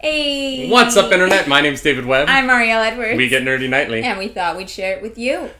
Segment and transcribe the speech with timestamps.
[0.00, 0.68] Hey.
[0.70, 1.48] What's up, Internet?
[1.48, 2.28] My name's David Webb.
[2.28, 3.16] I'm Ariel Edwards.
[3.16, 4.02] we get nerdy nightly.
[4.02, 5.50] And we thought we'd share it with you.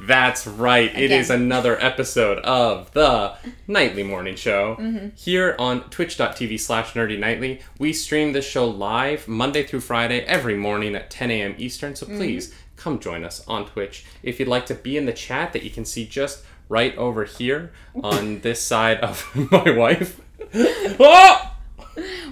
[0.00, 0.90] That's right.
[0.90, 1.20] It Again.
[1.20, 3.34] is another episode of the
[3.68, 4.74] Nightly Morning Show.
[4.80, 5.08] Mm-hmm.
[5.14, 7.60] Here on twitch.tv slash nerdy nightly.
[7.78, 11.54] We stream this show live Monday through Friday every morning at 10 a.m.
[11.56, 11.92] Eastern.
[11.92, 12.12] Mm-hmm.
[12.12, 12.52] So please
[12.82, 14.04] come join us on Twitch.
[14.22, 17.24] If you'd like to be in the chat that you can see just right over
[17.24, 17.72] here
[18.02, 20.20] on this side of my wife.
[20.54, 21.54] oh!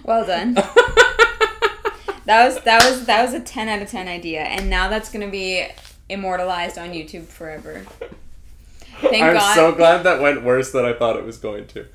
[0.02, 0.54] Well done.
[0.54, 5.10] that was that was that was a 10 out of 10 idea and now that's
[5.10, 5.66] going to be
[6.08, 7.84] immortalized on YouTube forever.
[9.00, 9.54] Thank I'm God.
[9.54, 11.86] so glad that went worse than I thought it was going to.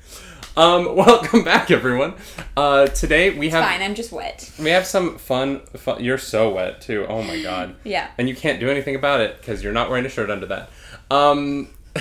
[0.56, 2.14] Um, welcome back, everyone.
[2.56, 4.50] Uh, today we have Fine, I'm just wet.
[4.58, 6.02] we have some fun, fun.
[6.02, 7.06] You're so wet too.
[7.08, 7.76] Oh my god.
[7.84, 8.08] Yeah.
[8.18, 10.70] And you can't do anything about it because you're not wearing a shirt under that.
[11.10, 11.68] Um,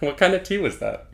[0.00, 1.06] what kind of tea was that?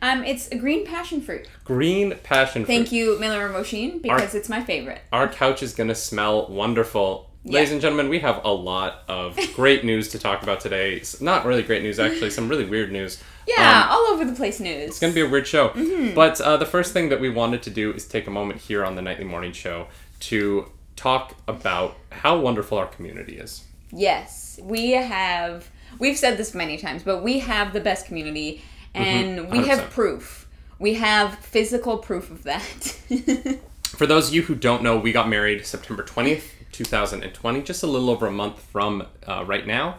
[0.00, 1.48] Um it's a green passion fruit.
[1.64, 2.72] Green passion fruit.
[2.74, 5.00] Thank you Miller Machine because it's my favorite.
[5.12, 7.28] Our couch is gonna smell wonderful.
[7.44, 7.72] Ladies Yeah.
[7.74, 11.00] and gentlemen, we have a lot of great news to talk about today.
[11.00, 12.30] S- Not really great news, actually.
[12.30, 13.22] Some really weird news.
[13.56, 14.90] Yeah, Um, all over the place news.
[14.90, 15.70] It's gonna be a weird show.
[15.70, 16.14] Mm-hmm.
[16.14, 18.84] But uh, the first thing that we wanted to do is take a moment here
[18.84, 19.88] on the nightly morning show
[20.20, 23.64] to talk about how wonderful our community is.
[23.92, 25.70] Yes, we have.
[25.98, 28.62] We've said this many times, but we have the best community,
[28.94, 30.46] and we have proof.
[30.78, 32.62] We have physical proof of that.
[33.84, 36.44] For those of you who don't know, we got married September 20th,
[36.78, 39.96] 2020, just a little over a month from uh, right now.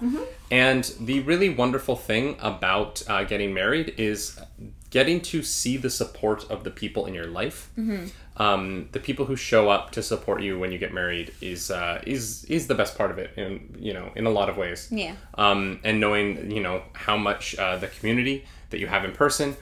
[0.52, 4.40] And the really wonderful thing about uh, getting married is
[4.90, 7.70] getting to see the support of the people in your life.
[8.38, 12.02] Um, the people who show up to support you when you get married is uh,
[12.08, 14.88] is is the best part of it, in you know, in a lot of ways.
[14.92, 15.14] yeah,
[15.44, 19.56] um, and knowing you know how much uh, the community that you have in person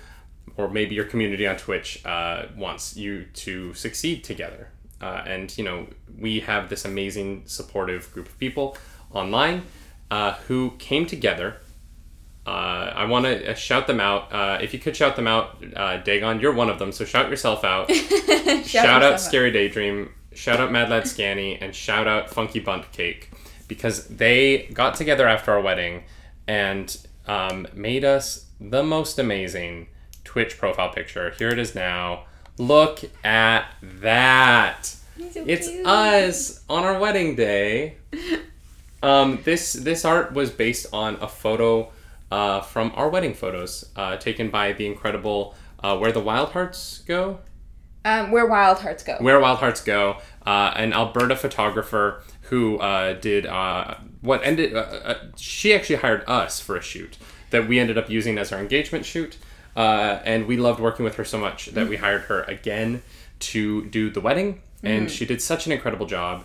[0.57, 4.69] or maybe your community on twitch uh, wants you to succeed together
[5.01, 5.87] uh, and you know
[6.17, 8.77] we have this amazing supportive group of people
[9.11, 9.63] online
[10.11, 11.57] uh, who came together
[12.47, 14.31] uh, I want to uh, shout them out.
[14.31, 16.93] Uh, if you could shout them out, uh, Dagon, you're one of them.
[16.93, 17.91] So shout yourself out.
[17.91, 22.89] shout, out yourself Scary Daydream, shout out Mad Lad Scanny, and shout out Funky Bunt
[22.93, 23.31] Cake
[23.67, 26.05] because they got together after our wedding
[26.47, 29.87] and um, made us the most amazing
[30.23, 31.31] Twitch profile picture.
[31.37, 32.27] Here it is now.
[32.57, 34.85] Look at that.
[34.85, 35.85] so It's cute.
[35.85, 37.97] us on our wedding day.
[39.03, 41.91] Um, this this art was based on a photo
[42.31, 45.53] uh, from our wedding photos uh, taken by the incredible
[45.83, 47.37] uh, Where the Wild Hearts Go.
[48.03, 49.17] Um, where wild hearts go.
[49.19, 54.75] Where Wild Hearts Go, uh, an Alberta photographer who uh, did uh, what ended.
[54.75, 57.17] Uh, uh, she actually hired us for a shoot
[57.49, 59.37] that we ended up using as our engagement shoot,
[59.77, 63.03] uh, and we loved working with her so much that we hired her again
[63.39, 66.43] to do the wedding, and she did such an incredible job.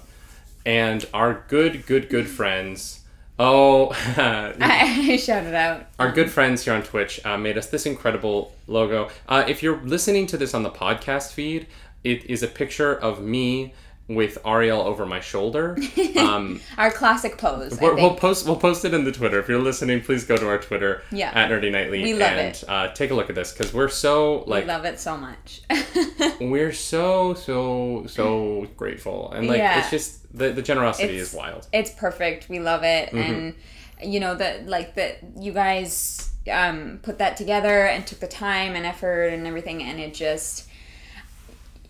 [0.65, 3.01] And our good, good, good friends.
[3.39, 5.87] Oh, I shouted out.
[5.99, 9.09] our good friends here on Twitch uh, made us this incredible logo.
[9.29, 11.67] Uh, if you're listening to this on the podcast feed,
[12.05, 13.73] it is a picture of me
[14.09, 15.77] with Ariel over my shoulder.
[16.17, 17.79] Um, Our classic pose.
[17.79, 19.39] I we're- we'll post we'll post it in the Twitter.
[19.41, 21.31] If you're listening, please go to our Twitter Yeah.
[21.35, 22.65] at Nerdy Nightly We love and it.
[22.69, 24.65] Uh, take a look at this because we're so like.
[24.65, 25.63] we love it so much.
[26.41, 29.81] we're so so so grateful and like Yeah.
[29.81, 31.67] it's just the the generosity It's- is wild.
[31.73, 32.49] it's perfect.
[32.49, 33.19] We love it, Mm-hmm.
[33.33, 33.55] and
[34.03, 38.75] you know that like that you guys um, put that together and took the time
[38.75, 40.69] and effort and everything, and it just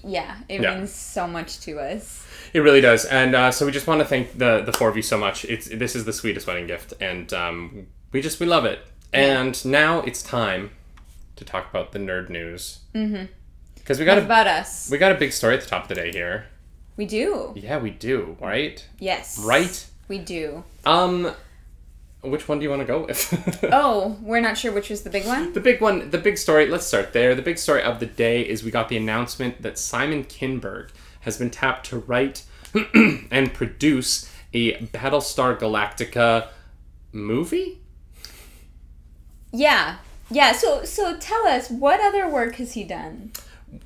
[0.05, 0.77] yeah, it Yeah.
[0.77, 2.27] means so much to us.
[2.53, 4.97] It really does, and uh, so we just want to thank the the four of
[4.97, 5.45] you so much.
[5.47, 8.81] It's this is the sweetest wedding gift, and um, we just we love it.
[9.13, 10.71] And now it's time
[11.37, 12.81] to talk about the nerd news.
[12.95, 13.27] Mm-hmm.
[13.77, 14.91] Because we got What a about us?
[14.91, 16.47] we got a big story at the top of the day here.
[16.97, 17.53] We do.
[17.57, 18.87] Yeah, we do, right?
[18.99, 19.39] Yes.
[19.39, 19.87] Right.
[20.09, 20.63] We do.
[20.85, 21.33] Um,
[22.23, 23.65] which one do you want to go with?
[23.73, 25.53] Oh, we're not sure which was the big one.
[25.53, 27.35] The big one, the big story, let's start there.
[27.35, 30.91] The big story of the day is we got the announcement that Simon Kinberg
[31.21, 32.45] has been tapped to write
[33.31, 36.49] and produce a Battlestar Galactica
[37.13, 37.81] movie.
[39.53, 39.97] Yeah.
[40.31, 43.33] Yeah, so so tell us what other work has he done?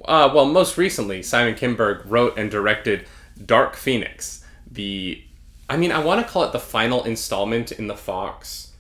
[0.05, 3.06] Uh, well, most recently, Simon Kinberg wrote and directed
[3.44, 5.23] Dark Phoenix, the
[5.69, 8.73] I mean, I want to call it the final installment in the Fox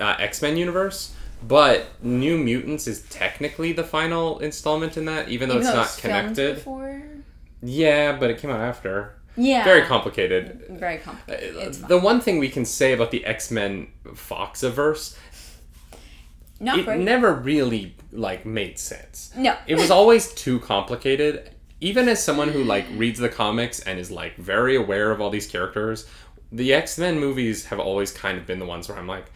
[0.00, 1.14] uh, X Men universe,
[1.46, 5.82] but New Mutants is technically the final installment in that, even though Even it's though
[5.82, 6.54] not connected.
[6.56, 7.02] Before?
[7.62, 9.12] Yeah, but it came out after.
[9.38, 9.64] Yeah.
[9.64, 10.64] very complicated.
[10.70, 11.74] Very complicated.
[11.74, 15.14] The one thing we can say about the X Men Foxiverse,
[16.58, 17.04] Not it very.
[17.04, 19.32] never really like made sense.
[19.36, 19.54] no.
[19.66, 21.50] It was always too complicated.
[21.80, 25.30] Even as someone who like reads the comics and is like very aware of all
[25.30, 26.06] these characters,
[26.52, 29.26] the X Men movies have always kind of been the ones where I'm like,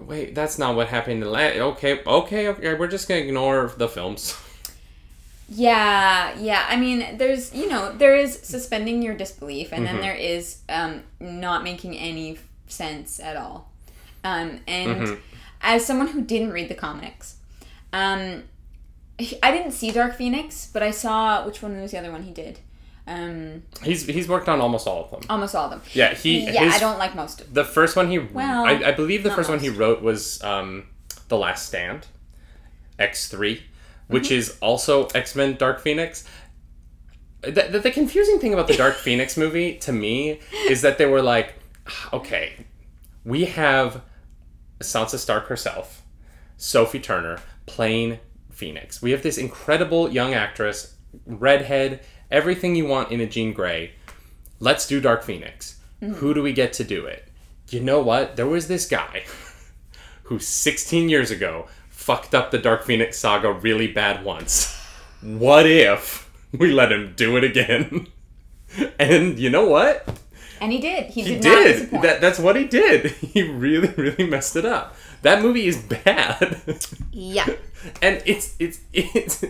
[0.00, 3.72] wait, that's not what happened in the la- okay, okay, okay, we're just gonna ignore
[3.76, 4.36] the films.
[5.48, 6.66] Yeah, yeah.
[6.68, 9.86] I mean, there's you know there is suspending your disbelief, and Mm-hmm.
[9.86, 12.38] then there is um, not making any
[12.68, 13.70] sense at all.
[14.24, 15.20] Um, and Mm-hmm.
[15.60, 17.36] as someone who didn't read the comics,
[17.92, 18.44] um,
[19.42, 22.32] I didn't see Dark Phoenix, but I saw which one was the other one he
[22.32, 22.58] did.
[23.06, 25.20] Um, He's he's worked on almost all of them.
[25.28, 25.82] almost all of them.
[25.92, 27.54] Yeah, he yeah, his, I don't like most of them.
[27.54, 30.86] the first one he Well, I, I believe the first one he wrote was um,
[31.28, 32.06] the Last Stand,
[32.98, 33.64] X three,
[34.06, 34.34] which Mm-hmm.
[34.34, 36.24] is also X Men Dark Phoenix.
[37.42, 40.38] The, the, the confusing thing about the Dark Phoenix movie to me
[40.68, 41.54] is that they were like,
[42.12, 42.52] okay,
[43.24, 44.02] we have
[44.78, 46.02] Sansa Stark herself,
[46.56, 48.20] Sophie Turner playing
[48.62, 49.02] Phoenix.
[49.02, 50.94] We have this incredible young actress,
[51.26, 51.98] redhead,
[52.30, 53.94] everything you want in a Jean Grey.
[54.60, 55.80] Let's do Dark Phoenix.
[56.00, 56.14] Mm-hmm.
[56.14, 57.26] Who do we get to do it?
[57.70, 58.36] You know what?
[58.36, 59.24] There was this guy
[60.22, 64.78] who 16 years ago fucked up the Dark Phoenix saga really bad once.
[65.20, 68.06] What if we let him do it again?
[69.00, 70.08] and you know what?
[70.60, 71.06] And he did.
[71.06, 72.02] He, He did, did.
[72.02, 73.10] That, that's what he did.
[73.32, 74.94] He really, really messed it up.
[75.22, 76.60] That movie is bad.
[77.12, 77.46] yeah.
[78.02, 79.44] and it's it's it's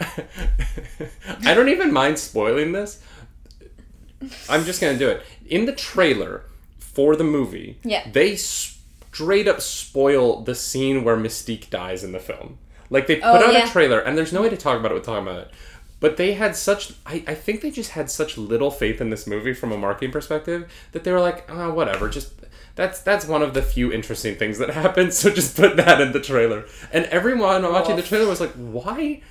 [1.44, 3.02] I don't even mind spoiling this.
[4.48, 5.22] I'm just gonna do it.
[5.46, 6.44] In the trailer
[6.78, 8.08] for the movie, Yeah.
[8.10, 12.58] they straight up spoil the scene where Mystique dies in the film.
[12.90, 13.68] Like they put Oh, out yeah.
[13.68, 15.50] a trailer, and there's no way to talk about it without talking about it.
[16.00, 19.26] But they had such, I, I think they just had such little faith in this
[19.26, 22.32] movie from a marketing perspective that they were like, oh, whatever, just
[22.76, 25.14] that's that's one of the few interesting things that happened.
[25.14, 26.64] So just put that in the trailer.
[26.92, 29.22] And everyone watching the trailer was like, why,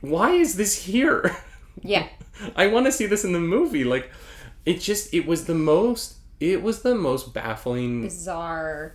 [0.00, 1.36] why is this here?
[1.82, 2.06] Yeah.
[2.54, 3.82] I want to see this in the movie.
[3.82, 4.08] Like,
[4.64, 8.02] it just it was the most it was the most baffling.
[8.02, 8.94] Bizarre.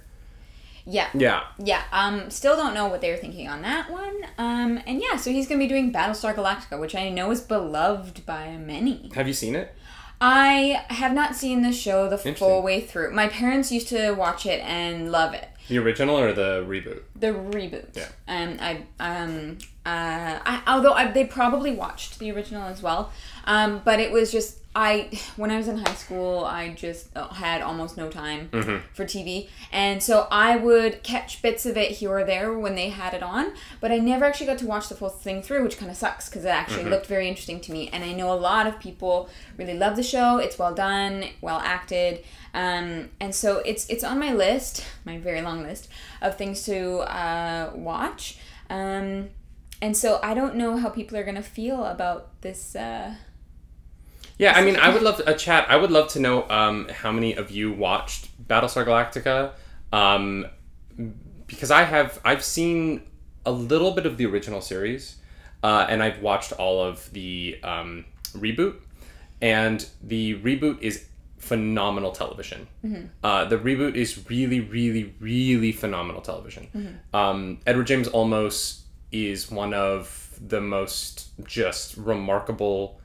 [0.85, 1.09] Yeah.
[1.13, 4.23] Yeah, Yeah, um, still don't know what they were thinking on that one.
[4.37, 8.25] Um, and yeah, so he's gonna be doing Battlestar Galactica, which I know is beloved
[8.25, 9.11] by many.
[9.13, 9.75] have you seen it?
[10.21, 13.13] I have not seen the show the full way through.
[13.13, 15.47] My parents used to watch it and love it.
[15.69, 17.01] The original or the reboot?
[17.15, 17.95] The reboot.
[17.95, 18.07] Yeah.
[18.27, 23.11] Um, I um uh I although I, they probably watched the original as well.
[23.45, 27.27] Um, but it was just I when I was in high school I just uh,
[27.27, 28.47] had almost no time
[28.93, 32.87] for TV, and so I would catch bits of it here or there when they
[32.87, 33.51] had it on.
[33.81, 36.29] But I never actually got to watch the full thing through, which kind of sucks
[36.29, 37.89] because it actually looked very interesting to me.
[37.89, 40.37] And I know a lot of people really love the show.
[40.37, 42.23] It's well done, well acted.
[42.53, 45.89] Um, and so it's it's on my list, my very long list
[46.21, 48.37] of things to uh, watch.
[48.69, 49.31] Um,
[49.81, 52.77] and so I don't know how people are gonna feel about this.
[52.77, 53.15] Uh,
[54.39, 55.69] Yeah, I mean, I would love a chat.
[55.69, 59.51] I would love to know um, how many of you watched Battlestar Galactica,
[59.91, 60.45] um,
[61.45, 62.19] because I have.
[62.23, 63.03] I've seen
[63.45, 65.17] a little bit of the original series,
[65.61, 68.75] uh, and I've watched all of the um, reboot,
[69.41, 71.05] and the reboot is
[71.37, 72.67] phenomenal television.
[73.23, 76.67] Uh, the reboot is really, really, really phenomenal television.
[77.13, 83.01] Um, Edward James Olmos is one of the most just remarkable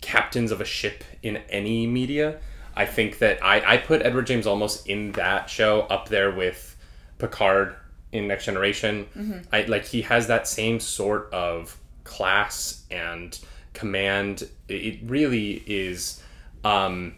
[0.00, 2.38] captains of a ship in any media.
[2.74, 6.76] I think that I, I put Edward James Olmos in that show up there with
[7.18, 7.74] Picard
[8.12, 9.44] in Next Generation.
[9.52, 13.38] I like he has that same sort of class and
[13.72, 14.48] command.
[14.68, 16.22] It- really is
[16.64, 17.14] um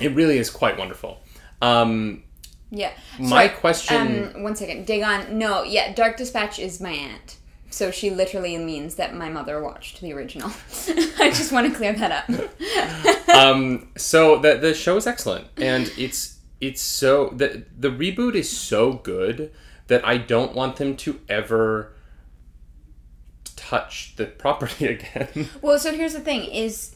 [0.00, 1.20] it really is quite wonderful.
[1.62, 2.22] Um
[2.70, 2.92] yeah.
[3.20, 4.84] My Sorry, question- Um, one second.
[4.86, 5.38] Dagon.
[5.38, 5.62] No.
[5.62, 5.92] Yeah.
[5.94, 7.36] Dark Dispatch is my aunt.
[7.74, 10.48] So she literally means that my mother watched the original.
[11.18, 13.28] I just want to clear that up.
[13.34, 18.48] um, so the the show is excellent, and it's it's so the the reboot is
[18.48, 19.50] so good
[19.88, 21.92] that I don't want them to ever
[23.56, 25.48] touch the property again.
[25.60, 26.94] Well, so here's the thing: is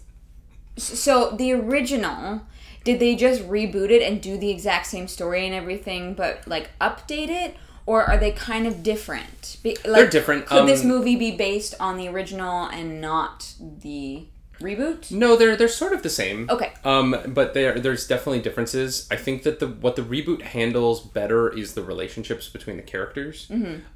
[0.76, 2.42] so the original.
[2.84, 6.70] Did they just reboot it and do the exact same story and everything, but like
[6.80, 7.56] update it,
[7.90, 9.56] or are they kind of different?
[9.62, 14.26] Be, like, different, Could this um, movie be based on the original and not the
[14.60, 15.10] reboot?
[15.12, 16.38] no, they're they're sort of the same.
[16.50, 16.70] Okay.
[16.84, 19.06] Um, but there there's definitely differences.
[19.10, 23.36] I think that the what the reboot handles better is the relationships between the characters.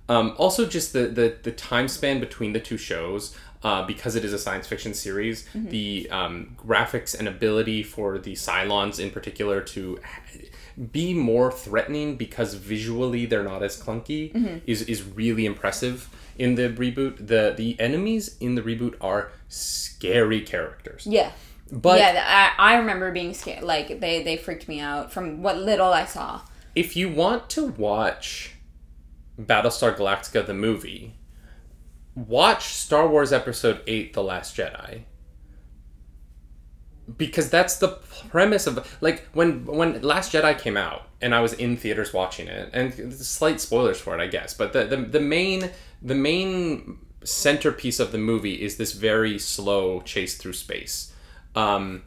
[0.08, 3.24] Um, also, just the, the the time span between the two shows.
[3.70, 5.68] uh, because it is a science fiction series, Mm-hmm.
[5.76, 6.34] the um,
[6.66, 9.82] graphics and ability for the Cylons in particular to
[10.90, 14.58] be more threatening because visually they're not as clunky Mm-hmm.
[14.66, 16.08] is, is really impressive
[16.38, 17.26] in the reboot.
[17.26, 21.06] The the enemies in the reboot are scary characters.
[21.06, 21.32] Yeah.
[21.70, 23.62] But yeah, I, I remember being scared.
[23.62, 26.40] Like they they freaked me out from what little I saw.
[26.74, 28.54] if you want to watch
[29.40, 31.14] Battlestar Galactica the movie,
[32.14, 35.02] watch Star Wars Episode 8 The Last Jedi.
[37.16, 37.88] Because that's the
[38.30, 42.48] premise of like when when Last Jedi came out and I was in theaters watching
[42.48, 46.98] it and slight spoilers for it I guess but the the, the main the main
[47.24, 51.12] centerpiece of the movie is this very slow chase through space
[51.54, 52.02] um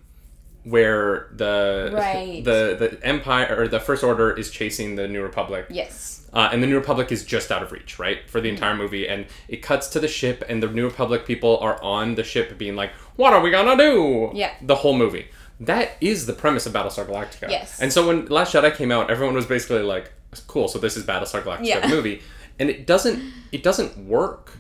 [0.63, 2.43] where the Right.
[2.43, 6.24] the the empire or the first order is chasing the new republic Yes.
[6.35, 9.07] Uh, and the New Republic is just out of reach, right, for the entire movie.
[9.07, 12.57] And it cuts to the ship, and the New Republic people are on the ship,
[12.57, 14.51] being like, "What are we gonna do?" Yeah.
[14.61, 15.27] The whole movie.
[15.59, 17.49] That is the premise of Battlestar Galactica.
[17.49, 17.79] Yes.
[17.79, 20.11] And so when Last Jedi came out, everyone was basically like,
[20.47, 21.87] "Cool, so this is Battlestar Galactica Yeah.
[21.95, 22.21] movie,"
[22.59, 23.23] and it doesn't
[23.53, 24.57] it doesn't work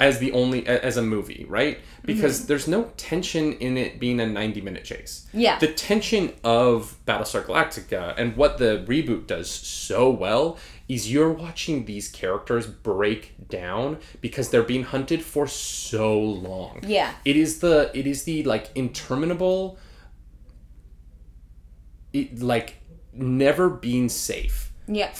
[0.00, 1.76] as the only as a movie, right?
[1.76, 2.06] Mm-hmm.
[2.06, 5.28] Because there's no tension in it being a 90 minute chase.
[5.32, 5.58] Yeah.
[5.58, 11.84] The tension of Battlestar Galactica and what the reboot does so well is you're watching
[11.84, 16.80] these characters break down because they're being hunted for so long.
[16.86, 17.12] Yeah.
[17.26, 19.78] It is the it is the like interminable
[22.12, 22.76] it, like
[23.12, 25.12] never being safe Yeah.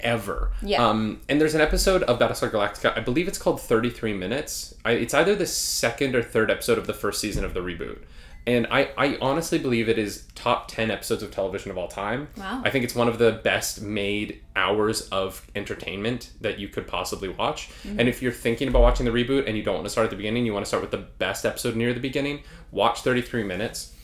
[0.00, 0.52] Forever.
[0.62, 0.86] Yeah.
[0.86, 2.96] Um, and there's an episode of Battlestar Galactica.
[2.96, 4.74] I believe it's called 33 Minutes.
[4.84, 7.98] I, it's either the second or third episode of the first season of the reboot.
[8.46, 12.28] And I, I honestly believe it is top 10 episodes of television of all time.
[12.38, 12.62] Wow.
[12.64, 17.28] I think it's one of the best made hours of entertainment that you could possibly
[17.28, 17.68] watch.
[17.82, 18.00] Mm-hmm.
[18.00, 20.10] And if you're thinking about watching the reboot and you don't want to start at
[20.10, 23.44] the beginning, you want to start with the best episode near the beginning, watch 33
[23.44, 23.94] Minutes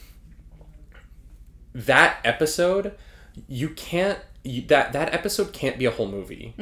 [1.75, 2.97] that episode
[3.49, 4.21] you can't
[4.69, 6.55] that that episode can't be a whole movie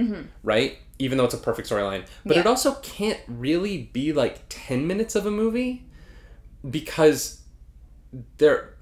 [0.43, 2.49] right even though it's a perfect storyline but it Mm-hmm.
[2.49, 5.85] Also can't really be like 10 minutes of a movie
[6.69, 7.43] because
[8.39, 8.75] there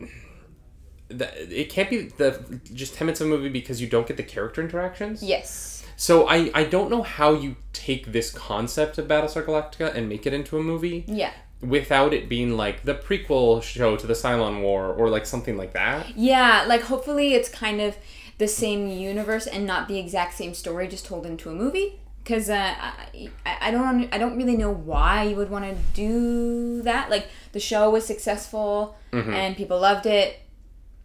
[1.08, 4.16] that it can't be the just 10 minutes of a movie because you don't get
[4.16, 5.84] the character interactions Yes.
[5.96, 10.26] so i i don't know how you take this concept of battlestar galactica and make
[10.26, 11.32] it into a movie Yeah.
[11.62, 15.72] without it being like the prequel show to the Cylon War or like something like
[15.74, 16.16] that.
[16.16, 17.96] Yeah, like hopefully it's kind of
[18.40, 22.00] the same universe and not the exact same story just told into a movie.
[22.24, 26.82] Because uh, I, I don't I don't really know why you would want to do
[26.82, 27.08] that.
[27.08, 30.40] Like the show was successful and people loved it.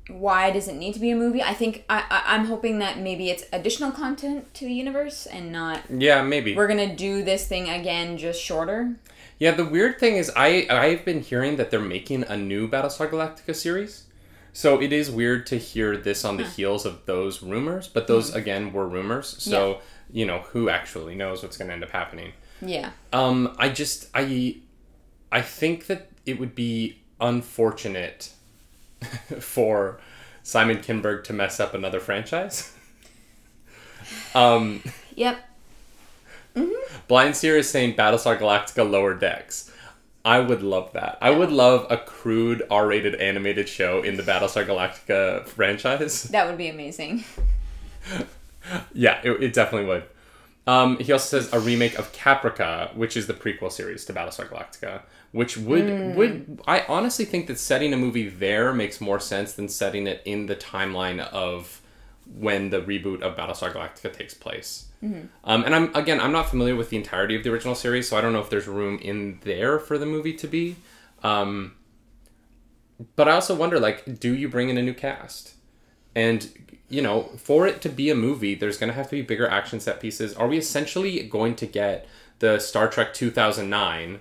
[0.09, 1.41] Why does it need to be a movie?
[1.41, 5.51] I think I, I I'm hoping that maybe it's additional content to the universe and
[5.51, 6.55] not Yeah, maybe.
[6.55, 8.95] we're gonna do this thing again just shorter.
[9.39, 13.09] Yeah, the weird thing is I I've been hearing that they're making a new Battlestar
[13.09, 14.03] Galactica series.
[14.55, 18.33] So it is weird to hear this on the heels of those rumors, but those
[18.33, 19.35] again were rumors.
[19.37, 22.31] So, you know, who actually knows what's going to end up happening.
[22.61, 22.91] Yeah.
[23.11, 24.55] Um I just I
[25.29, 28.31] I think that it would be unfortunate
[29.41, 29.99] for
[30.41, 32.71] Simon Kinberg to mess up another franchise.
[34.35, 34.81] um
[35.15, 35.37] Yep.
[37.09, 39.69] Blind Seer is saying Battlestar Galactica Lower Decks.
[40.25, 41.19] I would love that.
[41.21, 46.23] I would love a crude R-rated animated show in the Battlestar Galactica franchise.
[46.23, 47.23] That would be amazing.
[48.93, 50.03] yeah, it, it definitely would.
[50.65, 54.49] Um, he also says a remake of Caprica, which is the prequel series to Battlestar
[54.49, 59.53] Galactica, which would would I honestly think that setting a movie there makes more sense
[59.53, 61.81] than setting it in the timeline of
[62.39, 64.87] when the reboot of Battlestar Galactica takes place.
[65.43, 68.17] Um, and I'm again, I'm not familiar with the entirety of the original series, so
[68.17, 70.75] I don't know if there's room in there for the movie to be.
[71.23, 71.75] Um,
[73.15, 75.55] but I also wonder, like, do you bring in a new cast?
[76.15, 76.49] And
[76.87, 79.47] you know, for it to be a movie, there's going to have to be bigger
[79.47, 80.33] action set pieces.
[80.35, 82.07] Are we essentially going to get
[82.39, 84.19] the Star Trek 2009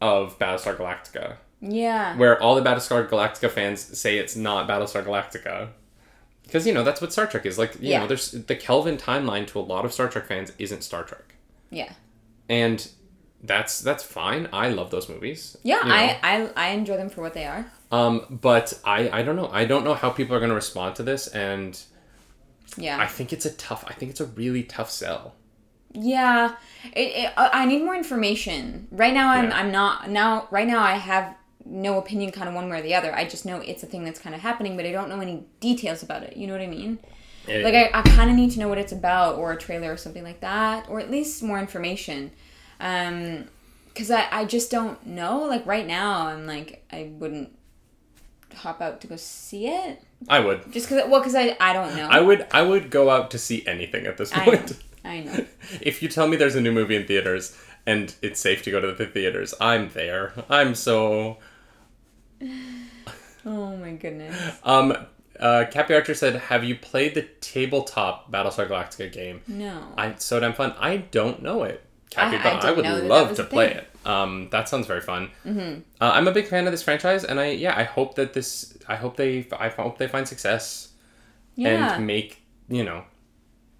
[0.00, 2.16] of Battlestar Galactica, Yeah.
[2.16, 5.70] where all the Battlestar Galactica fans say it's not Battlestar Galactica?
[6.48, 7.74] Because you know that's what Star Trek is like.
[7.76, 8.00] You Yeah.
[8.00, 11.34] know, there's the Kelvin timeline to a lot of Star Trek fans isn't Star Trek,
[11.70, 11.92] Yeah.
[12.48, 12.88] and
[13.44, 14.48] that's that's fine.
[14.52, 15.56] I love those movies.
[15.62, 15.94] Yeah, you know.
[15.94, 17.70] I, I I enjoy them for what they are.
[17.92, 19.48] Um, but I I don't know.
[19.52, 21.78] I don't know how people are going to respond to this, and
[22.76, 22.98] Yeah.
[22.98, 23.84] I think it's a tough.
[23.86, 25.34] I think it's a really tough sell.
[25.92, 26.54] Yeah,
[26.92, 28.88] it, it, I I need more information.
[28.90, 29.56] Right now, I'm, Yeah.
[29.58, 30.48] I'm not now.
[30.50, 31.34] Right now, I have
[31.68, 33.14] no opinion, kind of one way or the other.
[33.14, 35.44] I just know it's a thing that's kind of happening, but I don't know any
[35.60, 36.36] details about it.
[36.36, 36.98] You know what I mean?
[37.46, 39.96] Like I, I kind of need to know what it's about, or a trailer, or
[39.96, 42.30] something like that, or at least more information.
[42.78, 43.46] Um,
[43.88, 45.44] because I I just don't know.
[45.44, 47.50] Like right now, I'm like I wouldn't
[48.54, 50.72] hop out to go see it I would.
[50.72, 52.06] just because well because I I don't know.
[52.08, 52.46] I would.
[52.52, 54.44] I would go out to see anything at this I know.
[54.44, 54.78] point.
[55.04, 55.46] I know.
[55.80, 57.56] if you tell me there's a new movie in theaters
[57.86, 60.32] and it's safe to go to the theaters, I'm there.
[60.50, 61.38] I'm so.
[63.46, 64.36] Oh my goodness.
[64.64, 64.94] Um,
[65.38, 69.80] uh, Cappy Archer said, "Have you played the tabletop Battlestar Galactica game?" No.
[69.96, 70.74] I so damn fun.
[70.78, 73.36] I don't know it, Cappy, I- I but I, didn't would know that that love
[73.36, 73.76] to play thing.
[73.78, 74.06] it.
[74.06, 75.30] Um, that sounds very fun.
[75.46, 75.80] Mm-hmm.
[76.00, 78.76] Uh, I'm a big fan of this franchise, and I yeah, I hope that this.
[78.88, 79.46] I hope they.
[79.58, 80.92] I hope they find success
[81.54, 81.94] yeah.
[81.94, 83.04] and make you know,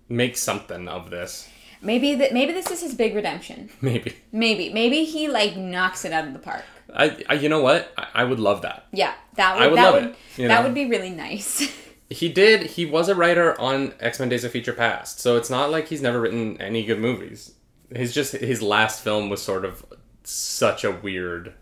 [0.09, 1.49] make something of this.
[1.81, 3.71] Maybe that maybe this is his big redemption.
[3.81, 4.17] Maybe.
[4.33, 6.65] Maybe maybe he like knocks it out of the park.
[6.95, 7.93] I, I you know what?
[7.97, 8.87] I, I would love that.
[8.93, 10.63] Yeah, that would, I would that love would it, that know?
[10.63, 11.75] would be really nice.
[12.11, 12.63] He did.
[12.63, 15.89] He was a writer on X Men: Days of Future Past, so it's not like
[15.89, 17.53] he's never written any good movies.
[17.95, 19.85] His just his last film was sort of
[20.25, 21.53] such a weird,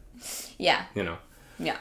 [0.57, 1.19] yeah, you know.
[1.59, 1.79] yeah.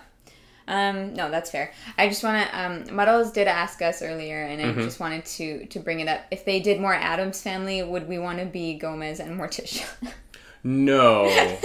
[0.68, 1.72] Um, no, that's fair.
[1.98, 2.60] I just want to.
[2.60, 4.80] Um, Muddles did ask us earlier, and Mm-hmm.
[4.80, 6.22] I just wanted to to bring it up.
[6.32, 9.86] If they did more Addams Family, would we want to be Gomez and Morticia?
[10.64, 11.58] No.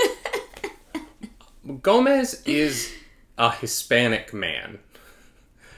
[1.82, 2.92] Gomez is
[3.38, 4.78] a Hispanic man.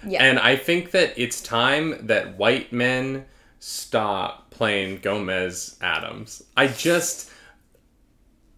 [0.06, 0.22] Yeah.
[0.22, 3.26] And I think that it's time that white men
[3.60, 6.42] stop playing Gomez Addams.
[6.56, 7.30] I just.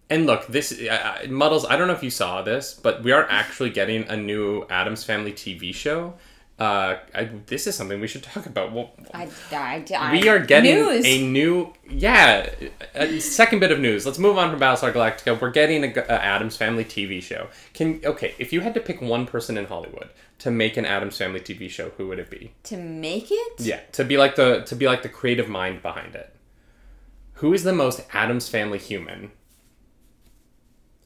[0.09, 0.71] And look, this.
[0.71, 4.15] Uh, Muddles, I don't know if you saw this, but we are actually getting a
[4.15, 6.13] new Addams Family TV show.
[6.57, 8.71] Uh, I, this is something we should talk about.
[8.71, 11.05] Well, I, I, I, we are getting news.
[11.05, 12.49] a new yeah
[12.93, 16.11] a second bit of news let's move on from battlestar galactica we're getting a, a
[16.13, 20.09] addams family tv show can okay if you had to pick one person in hollywood
[20.39, 23.59] to make an addams family tv show who would it be to make it.
[23.59, 26.33] yeah to be like the to be like the creative mind behind it
[27.33, 29.31] who is the most addams family human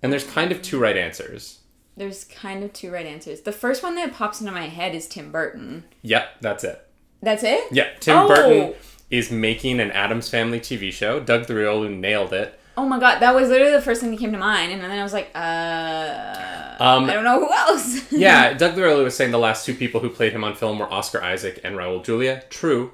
[0.02, 1.60] and there's kind of two right answers
[1.98, 3.42] There's kind of two right answers.
[3.42, 5.84] The first one that pops into my head is Tim Burton.
[6.02, 6.88] yep that's it
[7.22, 7.64] That's it.
[7.72, 8.28] yeah tim Oh.
[8.28, 8.74] burton
[9.10, 13.36] is making an addams family tv show doug thriolu nailed it Oh my god, that
[13.36, 16.76] was literally the first thing that came to mind, and then I was like, uh,
[16.80, 18.10] Um, I don't know who else.
[18.10, 20.90] yeah, Doug Thurley was saying the last two people who played him on film were
[20.90, 22.44] Oscar Isaac and Raul Julia.
[22.50, 22.94] True.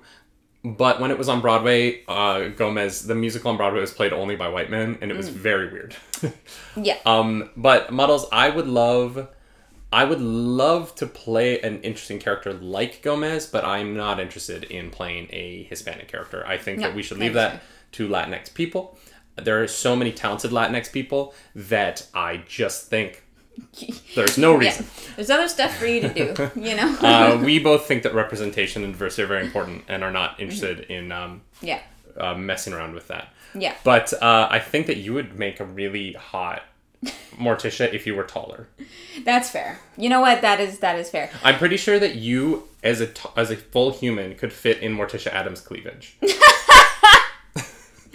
[0.66, 4.36] But when it was on Broadway, uh, Gomez, the musical on Broadway was played only
[4.36, 5.96] by white men, and it was very weird.
[6.76, 6.98] yeah.
[7.06, 9.28] um, but models, I would love,
[9.94, 14.90] I would love to play an interesting character like Gomez, but I'm not interested in
[14.90, 16.44] playing a Hispanic character.
[16.48, 18.98] I think No, that we should leave that to Latinx people.
[19.36, 23.24] There are so many talented Latinx people that I just think
[24.16, 24.70] there's no Yeah.
[24.70, 24.86] reason.
[25.16, 26.98] There's other stuff for you to do, you know?
[27.02, 30.82] uh, we both think that representation and diversity are very important and are not interested
[30.82, 31.80] in um, yeah.
[32.18, 33.30] uh, messing around with that.
[33.54, 33.76] Yeah.
[33.84, 36.64] But uh, I think that you would make a really hot
[37.38, 38.68] Morticia if you were taller.
[39.24, 39.80] That's fair.
[39.98, 40.42] You know what?
[40.42, 41.30] That is that is fair.
[41.44, 44.96] I'm pretty sure that you, as a t- as a full human, could fit in
[44.96, 46.18] Morticia Addams' cleavage.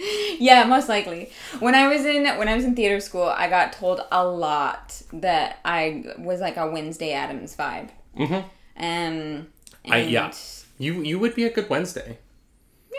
[0.39, 1.31] Yeah, most likely.
[1.59, 5.01] When I was in when I was in theater school, I got told a lot
[5.13, 7.89] that I was like a Wednesday Addams vibe.
[8.17, 8.33] Mhm.
[8.33, 8.43] Um,
[8.77, 9.47] and
[9.87, 10.31] I yeah,
[10.79, 12.17] you you would be a good Wednesday.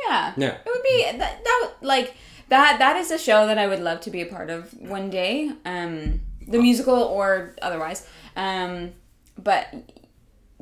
[0.07, 0.33] Yeah.
[0.37, 0.57] Yeah.
[0.65, 2.15] It would be that, that like
[2.49, 5.11] that that is a show that I would love to be a part of one
[5.11, 5.51] day.
[5.65, 8.07] Um the musical or otherwise.
[8.37, 8.93] Um
[9.37, 9.67] but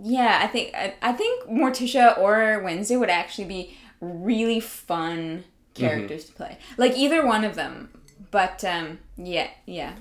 [0.03, 5.45] yeah, I think I, I think Morticia or Wednesday would actually be really fun
[5.89, 6.59] characters to play.
[6.77, 7.91] Like either one of them.
[8.31, 9.95] But um yeah, yeah.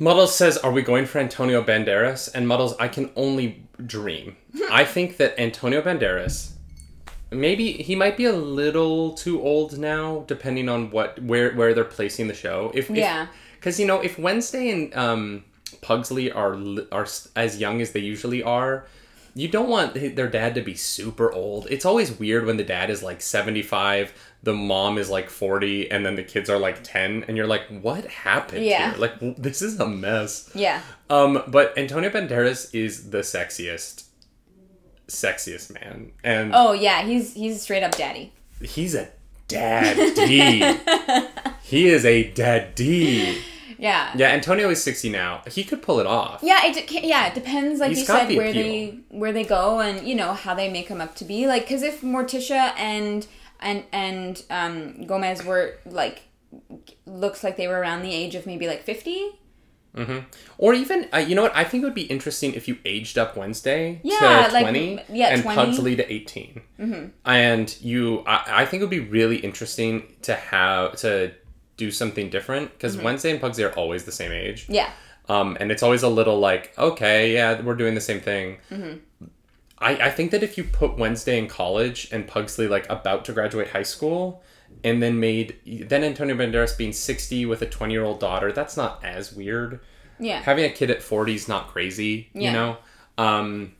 [0.00, 4.36] Muddles says, "Are we going for Antonio Banderas?" And Muddles, I can only dream.
[4.70, 6.52] I think that Antonio Banderas,
[7.32, 11.84] maybe he might be a little too old now, depending on what where where they're
[11.84, 12.70] placing the show.
[12.74, 13.26] If Yeah.
[13.56, 15.44] because you know if Wednesday and um,
[15.80, 16.56] Pugsley are
[16.92, 18.86] are as young as they usually are.
[19.34, 21.66] You don't want their dad to be super old.
[21.70, 24.12] It's always weird when the dad is like 75,
[24.42, 27.62] the mom is like 40, and then the kids are like 10, and you're like,
[27.82, 28.90] what happened Yeah.
[28.92, 28.98] here?
[29.00, 30.50] Like, this is a mess.
[30.54, 30.80] yeah.
[31.10, 34.04] Um, but Antonio Banderas is the sexiest,
[35.06, 38.32] sexiest man, and Oh yeah, he's he's straight up daddy.
[38.60, 39.08] he's a
[39.46, 40.60] daddy.
[41.62, 43.38] he is a daddy.
[43.78, 44.12] Yeah.
[44.16, 45.42] Yeah, Antonio is sixty now.
[45.48, 46.40] He could pull it off.
[46.42, 47.80] Yeah, it de- yeah, it depends.
[47.80, 48.62] Like He's you said, the where appeal.
[48.62, 51.46] they where they go and you know how they make him up to be.
[51.46, 53.26] Like, because if Morticia and
[53.60, 56.22] and and um, Gomez were like
[57.06, 59.30] looks like they were around the age of maybe like fifty.
[60.58, 61.56] Or even, uh, you know what?
[61.56, 65.00] I think it would be interesting if you aged up Wednesday Yeah, to like, 20
[65.08, 65.56] yeah, and 20.
[65.56, 66.60] Pugsley to 18.
[66.78, 67.04] Mm-hmm.
[67.24, 71.32] And you, I, I think it would be really interesting to have, to
[71.78, 74.66] do something different because Wednesday and Pugsley are always the same age.
[74.68, 74.90] Yeah.
[75.30, 78.58] Um, and it's always a little like, okay, yeah, we're doing the same thing.
[79.78, 83.32] I, I think that if you put Wednesday in college and Pugsley like about to
[83.32, 84.42] graduate high school,
[84.84, 85.56] and then made
[85.88, 89.80] then Antonio Banderas being sixty with a twenty year old daughter, that's not as weird.
[90.18, 90.40] Yeah.
[90.40, 92.76] Having a kid at forty is not crazy, you know.
[93.16, 93.72] Um,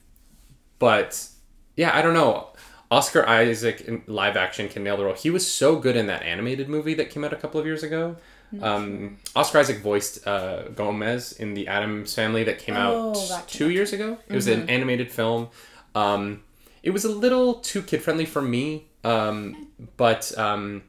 [0.78, 1.28] but
[1.76, 2.50] yeah, I don't know.
[2.90, 5.14] Oscar Isaac in live action can nail the role.
[5.14, 7.82] He was so good in that animated movie that came out a couple of years
[7.82, 8.16] ago.
[8.62, 13.46] Um, Oscar Isaac voiced uh, Gomez in the Addams Family that came Oh, out gotcha,
[13.58, 14.16] two years ago.
[14.26, 15.48] It was an animated film.
[15.94, 16.42] Um,
[16.82, 20.82] it was a little too kid friendly for me, um, but um,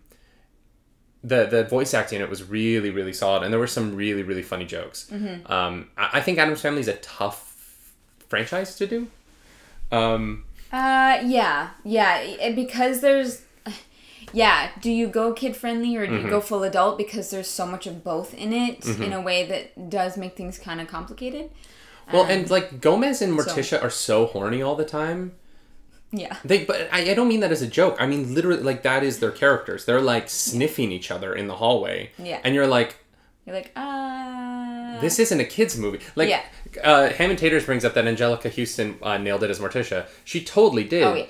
[1.22, 4.24] the the voice acting in it was really really solid, and there were some really
[4.24, 5.12] really funny jokes.
[5.48, 7.92] Um, I, I think Addams Family is a tough
[8.30, 9.08] franchise to do.
[10.72, 13.44] Uh, yeah, yeah, it- because there's,
[14.34, 14.70] yeah.
[14.82, 16.26] Do you go kid friendly or do Mm-hmm.
[16.26, 16.98] you go full adult?
[16.98, 20.60] Because there's so much of both in it in a way that does make things
[20.60, 21.50] kind of complicated.
[22.14, 25.34] well, Um, and like Gomez and Morticia are so horny all the time.
[26.12, 27.96] Yeah, They, but I, I don't mean that as a joke.
[28.00, 29.86] I mean literally, like that is their characters.
[29.86, 32.12] They're like sniffing each other in the hallway.
[32.18, 32.40] Yeah.
[32.44, 32.98] and you're like,
[33.46, 34.39] you're like, uh,
[35.02, 36.00] this isn't a kids movie.
[36.16, 36.44] Like, Yeah.
[36.84, 40.08] uh, Hammond Taters brings up that Anjelica Huston uh, nailed it as Morticia.
[40.26, 41.04] She totally did.
[41.04, 41.26] Oh yeah,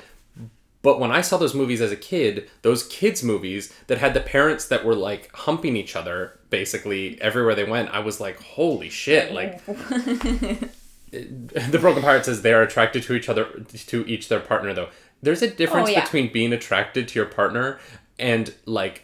[0.82, 4.22] But when I saw those movies as a kid, those kids movies that had the
[4.22, 8.90] parents that were like humping each other basically everywhere they went, I was like, holy
[8.90, 9.34] shit!
[9.34, 9.64] Like,
[11.12, 13.46] the Broken Pirate says they are attracted to each other
[13.88, 14.90] to each their partner though.
[15.22, 16.04] There's a difference Oh, yeah.
[16.04, 17.80] between being attracted to your partner
[18.18, 19.04] and like.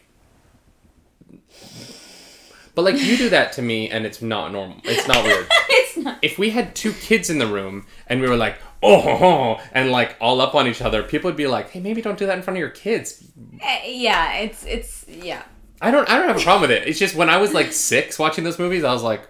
[2.76, 4.76] But like you do that to me and it's not normal.
[4.84, 5.46] It's not weird.
[5.70, 6.18] it's not.
[6.22, 9.60] if we had two kids in the room and we were like, oh, ho, ho,"
[9.72, 12.26] and like all up on each other, people would be like, hey, maybe don't do
[12.26, 13.24] that in front of your kids.
[13.60, 15.42] eh, Yeah, it's it's yeah.
[15.80, 16.86] I don't, I don't have a problem with it.
[16.86, 19.26] It's just when I was like six watching those movies, I was like,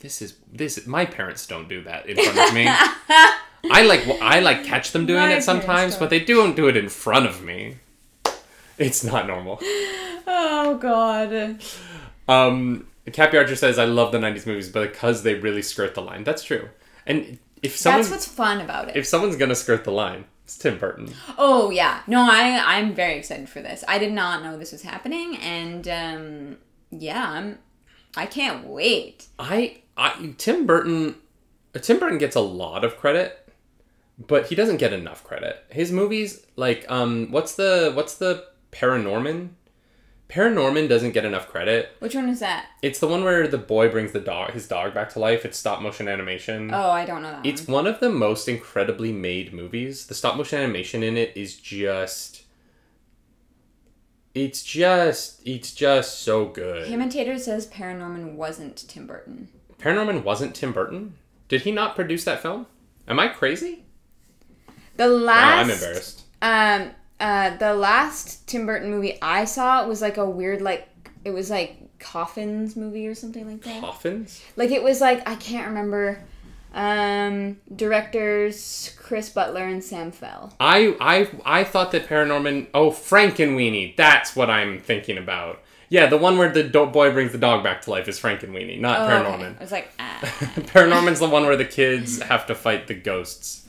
[0.00, 0.86] this is this.
[0.86, 2.66] My parents don't do that in front of me.
[3.70, 6.76] I like I like catch them doing My it sometimes, but they don't do it
[6.76, 7.76] in front of me.
[8.78, 9.58] It's not normal.
[10.26, 11.60] Oh god.
[12.28, 16.02] Um, Cappy Archer says, "I love the '90s movies, but because they really skirt the
[16.02, 16.24] line.
[16.24, 16.68] That's true.
[17.06, 18.96] And if someone That's what's fun about it.
[18.96, 21.12] if someone's gonna skirt the line, it's Tim Burton.
[21.36, 23.82] Oh yeah, no, I I'm very excited for this.
[23.88, 26.56] I did not know this was happening, and um,
[26.90, 27.58] yeah, I'm.
[28.16, 29.26] I can't wait.
[29.38, 31.16] I, I Tim Burton,
[31.80, 33.52] Tim Burton gets a lot of credit,
[34.18, 35.64] but he doesn't get enough credit.
[35.70, 39.50] His movies, like, um, what's the what's the Paranorman?
[40.28, 41.96] Paranorman doesn't get enough credit.
[42.00, 42.66] Which one is that?
[42.82, 45.46] It's the one where the boy brings the dog, his dog, back to life.
[45.46, 46.70] It's stop motion animation.
[46.72, 47.46] Oh, I don't know that.
[47.46, 47.84] It's one.
[47.84, 50.06] one of the most incredibly made movies.
[50.06, 52.42] The stop motion animation in it is just.
[54.34, 56.92] It's just, it's just so good.
[56.92, 59.48] Imitator says Paranorman wasn't Tim Burton.
[59.78, 61.14] Paranorman wasn't Tim Burton?
[61.48, 62.66] Did he not produce that film?
[63.08, 63.84] Am I crazy?
[64.96, 65.58] The Wow, last.
[65.58, 66.22] I'm embarrassed.
[66.42, 70.88] Um, uh, the last Tim Burton movie I saw was like a weird like
[71.24, 73.80] it was like coffins movie or something like that.
[73.80, 74.42] Coffins?
[74.56, 76.20] Like it was like I can't remember.
[76.74, 80.52] Um, directors Chris Butler and Sam Fell.
[80.60, 81.28] I I
[81.60, 82.68] I thought that Paranorman.
[82.74, 83.96] Oh, Frankenweenie.
[83.96, 85.62] That's what I'm thinking about.
[85.88, 88.78] Yeah, the one where the do- boy brings the dog back to life is Frankenweenie,
[88.78, 89.12] not Oh, okay.
[89.14, 89.56] Paranorman.
[89.58, 90.18] I was like, ah.
[90.22, 93.66] Paranorman's the one where the kids have to fight the ghosts.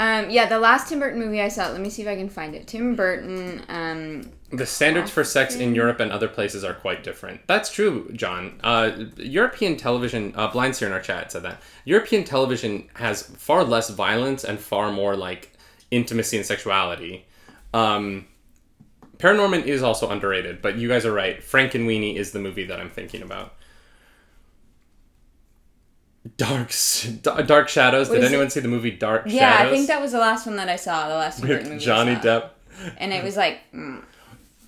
[0.00, 1.68] Um, yeah, the last Tim Burton movie I saw.
[1.68, 2.66] Let me see if I can find it.
[2.66, 3.62] Tim Burton.
[3.68, 7.46] Um, The standards for sex in Europe and other places are quite different.
[7.46, 8.58] That's true, John.
[8.64, 11.60] Uh, European television, uh, Blind Seer in our chat said that.
[11.84, 15.52] European television has far less violence and far more like
[15.90, 17.26] intimacy and sexuality.
[17.74, 18.26] Um,
[19.18, 21.42] Paranorman is also underrated, but you guys are right.
[21.42, 23.52] Frankenweenie is the movie that I'm thinking about.
[26.36, 26.70] Dark,
[27.46, 28.08] Dark Shadows.
[28.08, 28.34] What Did is it?
[28.34, 29.72] anyone see the movie Dark yeah, Shadows?
[29.72, 31.08] I think that was the last one that I saw.
[31.08, 31.84] The last Tim Burton with movie.
[31.84, 32.14] Johnny.
[32.16, 32.50] Depp.
[32.98, 34.02] And it was like, mm,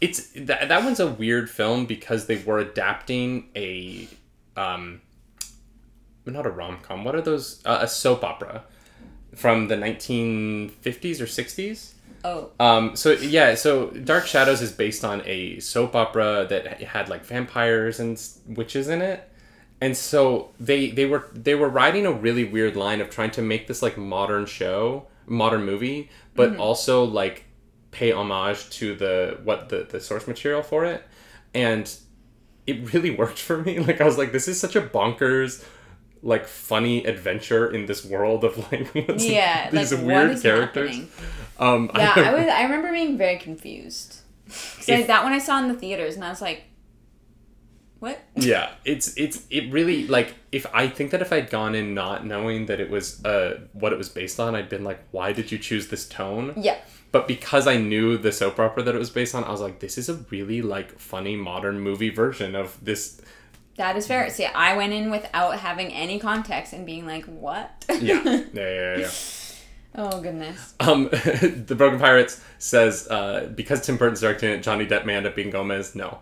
[0.03, 4.09] it's that, that one's a weird film because they were adapting a
[4.57, 5.01] um
[6.27, 8.65] not a rom-com what are those uh, a soap opera
[9.35, 11.93] from the 1950s or 60s
[12.25, 17.09] oh, um so yeah so dark shadows is based on a soap opera that had
[17.09, 19.31] like vampires and witches in it
[19.85, 23.43] and so they they were they were riding a really weird line of trying to
[23.43, 27.37] make this like modern show modern movie but also like
[27.91, 29.15] pay homage to the
[29.45, 31.01] what the the source material for it
[31.55, 31.85] and
[32.67, 35.65] it really worked for me like i was like this is such a bonkers
[36.23, 39.69] like funny adventure in this world of like yeah.
[39.71, 40.97] these like, weird characters
[41.59, 42.47] um Yeah, I was.
[42.49, 44.21] I remember being very confused.
[44.49, 46.63] 'Cause I- If- that one I saw in the theaters, and I was like,
[48.03, 48.21] what?
[48.35, 52.27] yeah, it's it's it really like if I think that if I'd gone in not
[52.27, 55.53] knowing that it was uh what it was based on, I'd been like, why did
[55.53, 56.53] you choose this tone?
[56.57, 56.79] Yeah.
[57.13, 59.79] But because I knew the soap opera that it was based on, I was like,
[59.79, 63.21] this is a really like funny modern movie version of this.
[63.77, 64.29] That is fair.
[64.31, 67.85] See, I went in without having any context and being like, what?
[67.89, 69.11] Yeah, yeah, yeah, yeah.
[69.95, 70.75] oh, goodness.
[70.81, 75.27] Um, the Broken Pirates says uh, because Tim Burton's directing it, Johnny Depp may end
[75.27, 75.95] up being Gomez.
[75.95, 76.19] No,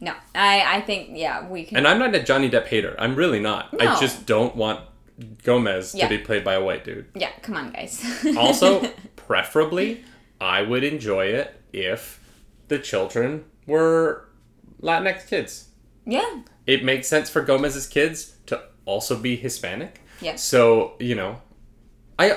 [0.00, 1.78] No, I, I think, yeah, we can.
[1.78, 2.94] and I'm not a Johnny Depp hater.
[2.98, 3.72] I'm really not.
[3.72, 3.86] No.
[3.86, 4.80] I just don't want
[5.42, 6.08] Gomez Yeah.
[6.08, 7.06] to be played by a white dude.
[7.14, 8.02] yeah, come on, guys.
[8.36, 10.04] Also, preferably,
[10.40, 12.20] I would enjoy it if
[12.68, 14.28] the children were
[14.82, 15.68] Latinx kids.
[16.04, 16.42] yeah.
[16.66, 20.00] It makes sense for Gomez's kids to also be Hispanic.
[20.20, 20.34] Yeah.
[20.34, 21.40] So you know,
[22.18, 22.30] I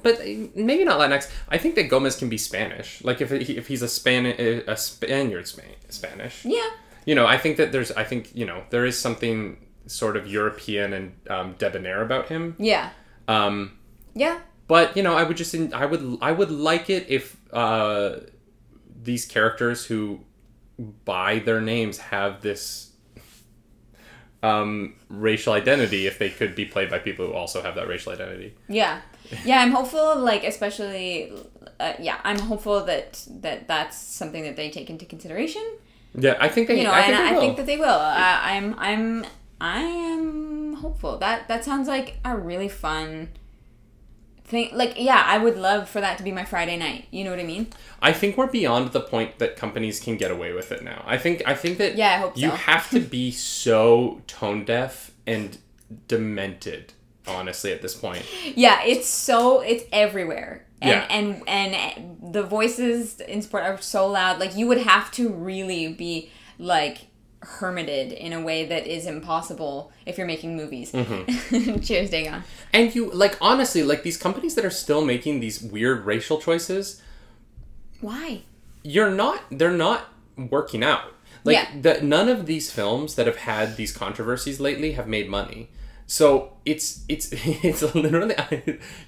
[0.00, 0.20] but
[0.54, 1.28] maybe not Latinx.
[1.48, 3.02] I think that Gomez can be Spanish.
[3.02, 5.48] Like if he, if he's a Span a Spaniard
[5.88, 6.44] Spanish.
[6.44, 6.68] Yeah.
[7.04, 10.26] You know, I think that there's I think you know there is something sort of
[10.26, 12.56] European and um, debonair about him.
[12.58, 12.90] Yeah.
[13.28, 13.78] Um,
[14.14, 14.38] Yeah.
[14.66, 18.20] but you know, I would just I would I would like it if uh,
[19.02, 20.20] these characters who
[21.04, 22.90] by their names have this
[24.42, 28.12] um, racial identity if they could be played by people who also have that racial
[28.12, 28.54] identity.
[28.68, 29.00] Yeah.
[29.44, 31.32] Yeah, I'm hopeful, like, especially,
[31.80, 35.62] uh, yeah, I'm hopeful that, that that's something that they take into consideration.
[36.16, 36.78] Yeah, I think they.
[36.78, 37.40] You know, I think and they I will.
[37.40, 37.88] think that they will.
[37.88, 39.26] I, I'm, I'm,
[39.60, 41.18] I am hopeful.
[41.18, 43.30] That, that sounds like a really fun
[44.44, 44.70] thing.
[44.76, 47.06] Like, yeah, I would love for that to be my Friday night.
[47.10, 47.68] You know what I mean?
[48.02, 51.02] I think we're beyond the point that companies can get away with it now.
[51.06, 52.56] I think I think that Yeah, I hope you so.
[52.56, 55.58] have to be so tone deaf and
[56.08, 56.92] demented,
[57.26, 58.24] honestly, at this point.
[58.54, 60.66] Yeah, it's so it's everywhere.
[60.82, 61.06] And, Yeah.
[61.10, 64.38] and and the voices in sport are so loud.
[64.38, 67.06] Like you would have to really be like
[67.40, 70.92] hermited in a way that is impossible if you're making movies.
[70.92, 71.80] Mm-hmm.
[71.86, 72.42] Cheers, Dagon.
[72.72, 77.02] And you like honestly, like these companies that are still making these weird racial choices,
[78.00, 78.42] Why?
[78.82, 81.12] you're not they're not working out.
[81.44, 81.80] Like Yeah.
[81.80, 85.70] the, none of these films that have had these controversies lately have made money.
[86.06, 88.34] So it's it's it's literally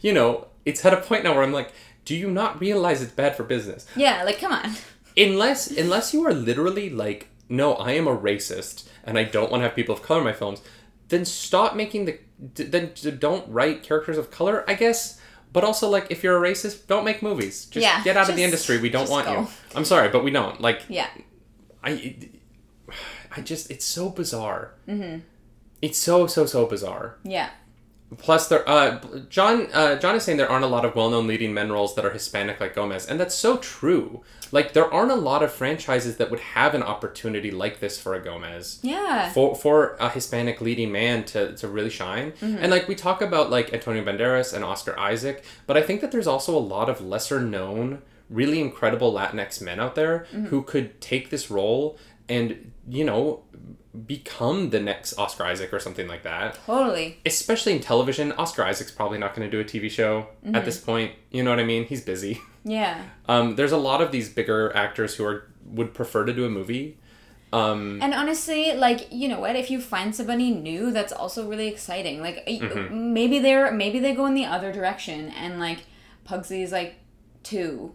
[0.01, 1.73] you know, it's at a point now where I'm like,
[2.05, 3.87] do you not realize it's bad for business?
[3.97, 4.73] Yeah, like come on.
[5.17, 9.63] Unless unless you are literally like, no, I am a racist and I don't want
[9.63, 10.61] to have people of color in my films,
[11.09, 15.21] then stop making the then don't write characters of color, I guess.
[15.53, 17.65] But also like if you're a racist, don't make movies.
[17.67, 18.79] Just Yeah, get out of the industry.
[18.79, 19.49] We don't just want you.
[19.75, 20.61] I'm sorry, but we don't.
[20.61, 21.09] Like Yeah.
[21.83, 22.17] I
[23.35, 24.75] I just it's so bizarre.
[24.87, 25.21] Mm-hmm.
[25.87, 27.07] It's so so so bizarre.
[27.37, 27.51] Yeah.
[28.19, 31.53] Plus, there, uh, John, uh, John is saying there aren't a lot of well-known leading
[31.53, 34.23] men roles that are Hispanic like Gomez, and that's so true.
[34.53, 38.15] Like, there aren't a lot of franchises that would have an opportunity like this for
[38.15, 39.33] a Gomez, Yeah.
[39.33, 42.33] for for a Hispanic leading man to to really shine.
[42.41, 46.13] And like we talk about like Antonio Banderas and Oscar Isaac, but I think that
[46.13, 50.17] there's also a lot of lesser known, really incredible Latinx men out there
[50.51, 53.43] who could take this role and you know
[54.07, 57.19] become the next Oscar Isaac or something like that Totally.
[57.25, 60.79] especially in television, Oscar Isaac's probably not going to do a TV show at this
[60.79, 61.13] point.
[61.31, 61.85] You know what I mean?
[61.87, 62.41] He's busy.
[62.65, 63.03] Yeah.
[63.29, 66.51] Um, there's a lot of these bigger actors who are would prefer to do a
[66.51, 66.99] movie.
[67.53, 71.69] Um, And honestly, like you know what, if you find somebody new, that's also really
[71.69, 72.21] exciting.
[72.21, 73.13] Like Mm-hmm.
[73.15, 75.81] maybe they're maybe they go in the other direction, and like
[76.25, 76.97] Pugsley's like
[77.45, 77.95] two.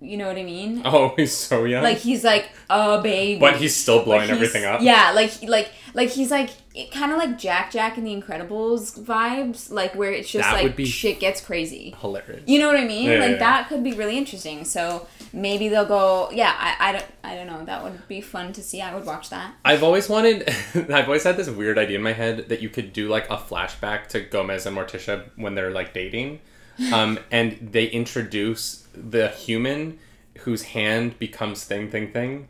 [0.00, 0.82] You know what I mean?
[0.86, 1.82] oh, he's so young.
[1.82, 3.38] Like he's like a baby.
[3.38, 4.80] but he's still blowing he's- everything up.
[4.80, 6.50] Yeah, like like like he's like
[6.92, 10.86] kind of like Jack Jack in the Incredibles vibes, like where it's just That like
[10.86, 11.94] shit gets crazy.
[12.00, 12.42] Hilarious.
[12.46, 13.10] You know what I mean?
[13.10, 13.38] Yeah, like yeah, yeah.
[13.38, 14.64] that could be really interesting.
[14.64, 16.30] So maybe they'll go.
[16.32, 17.64] Yeah, I, I don't I don't know.
[17.64, 18.80] That would be fun to see.
[18.80, 19.54] I would watch that.
[19.64, 22.92] I've always wanted, I've always had this weird idea in my head that you could
[22.92, 26.40] do like a flashback to Gomez and Morticia when they're like dating,
[26.92, 29.98] um, and they introduce the human
[30.40, 32.48] whose hand becomes thing thing thing.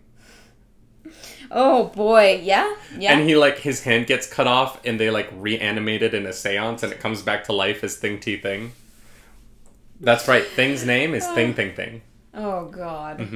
[1.50, 3.12] Oh boy, yeah, yeah.
[3.12, 6.32] And he like his hand gets cut off and they like reanimate it in a
[6.32, 8.72] seance and it comes back to life as Thing T Thing.
[10.00, 10.44] That's right.
[10.44, 12.02] Thing's name is Thing Thing Thing.
[12.34, 13.26] oh god,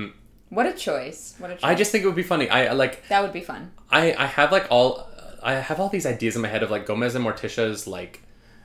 [0.51, 1.35] what a choice!
[1.39, 1.63] What a choice!
[1.63, 1.71] Mm-hmm.
[1.71, 2.49] I just think it would be funny.
[2.49, 3.73] I I, like that would be fun.
[3.91, 5.09] I I have like all
[5.43, 8.23] I have all these ideas in my head of like Gomez and Morticia's like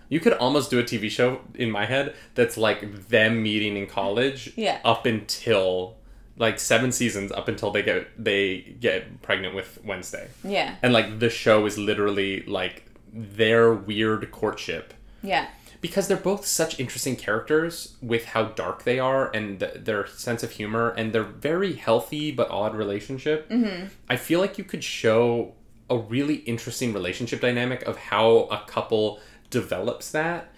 [0.10, 3.86] you could almost do a TV show in my head that's like them meeting in
[3.88, 4.80] college Yeah.
[4.84, 5.96] up until
[6.38, 10.28] like seven seasons up until they get they get pregnant with Wednesday.
[10.44, 15.48] Yeah, And like the show is literally like their weird courtship yeah,
[15.82, 20.44] because they're both such interesting characters with how dark they are and th- their sense
[20.44, 23.50] of humor and their very healthy but odd relationship.
[23.50, 23.88] Mm-hmm.
[24.10, 25.54] I feel like you could show
[25.90, 29.20] a really interesting relationship dynamic of how a couple
[29.50, 30.52] develops that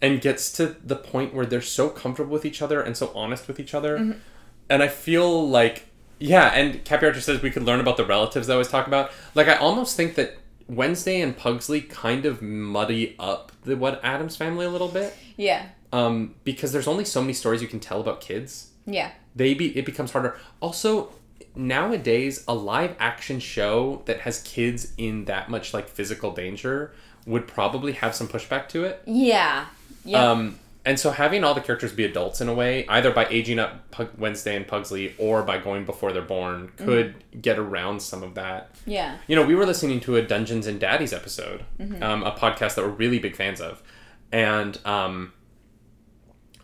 [0.00, 3.48] and gets to the point where they're so comfortable with each other and so honest
[3.48, 3.98] with each other.
[3.98, 4.18] Mm-hmm.
[4.70, 5.88] And I feel like
[6.20, 8.86] yeah, and Cappy Archer says we could learn about the relatives that I always talk
[8.86, 9.10] about.
[9.34, 10.36] Like I almost think that
[10.68, 15.16] Wednesday and Pugsley kind of muddy up the what Addams family a little bit.
[15.36, 15.66] Yeah.
[15.92, 18.70] Um, because there's only so many stories you can tell about kids.
[18.84, 19.12] Yeah.
[19.34, 20.36] They be it becomes harder.
[20.60, 21.12] Also,
[21.54, 26.92] nowadays a live action show that has kids in that much like physical danger
[27.28, 29.02] would probably have some pushback to it.
[29.06, 29.66] Yeah.
[30.04, 30.30] Yeah.
[30.30, 33.58] Um, and so having all the characters be adults in a way, either by aging
[33.58, 38.22] up Pug- Wednesday and Pugsley or by going before they're born, could get around some
[38.22, 38.70] of that.
[38.86, 39.18] yeah.
[39.26, 41.64] You know, we were listening to a Dungeons and Daddies episode,
[42.00, 43.82] um, a podcast that we're really big fans of,
[44.32, 45.32] and um,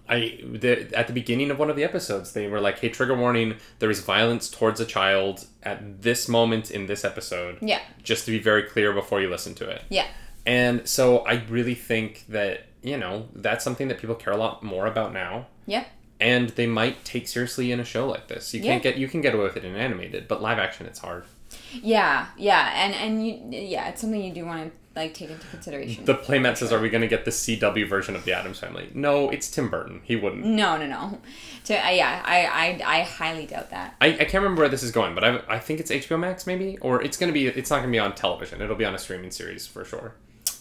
[0.09, 3.15] I the, at the beginning of one of the episodes, they were like, "Hey, trigger
[3.17, 7.81] warning: there is violence towards a child at this moment in this episode." Yeah.
[8.03, 9.83] Just to be very clear before you listen to it.
[9.89, 10.07] Yeah.
[10.47, 14.63] And so I really think that, you know, that's something that people care a lot
[14.63, 15.47] more about now.
[15.67, 15.85] Yeah.
[16.21, 18.53] And they might take seriously in a show like this.
[18.55, 18.73] You Yeah.
[18.73, 21.25] can't get you can get away with it in animated, but live action it's hard.
[21.73, 22.27] Yeah.
[22.37, 22.71] Yeah.
[22.75, 26.05] And and you yeah, it's something you do want to like take into consideration.
[26.05, 28.91] The playmat says, Are we gonna get the CW version of the Addams family?
[28.95, 30.01] No, it's Tim Burton.
[30.05, 30.45] He wouldn't.
[30.45, 31.19] no, no, no.
[31.65, 32.45] To uh, yeah, I,
[32.85, 33.97] I I highly doubt that.
[34.01, 36.47] I, I can't remember where this is going, but I, I think it's HBO Max
[36.47, 36.79] maybe?
[36.81, 38.63] Or it's gonna be it's not gonna be on television.
[38.63, 40.15] It'll be on a streaming series for sure.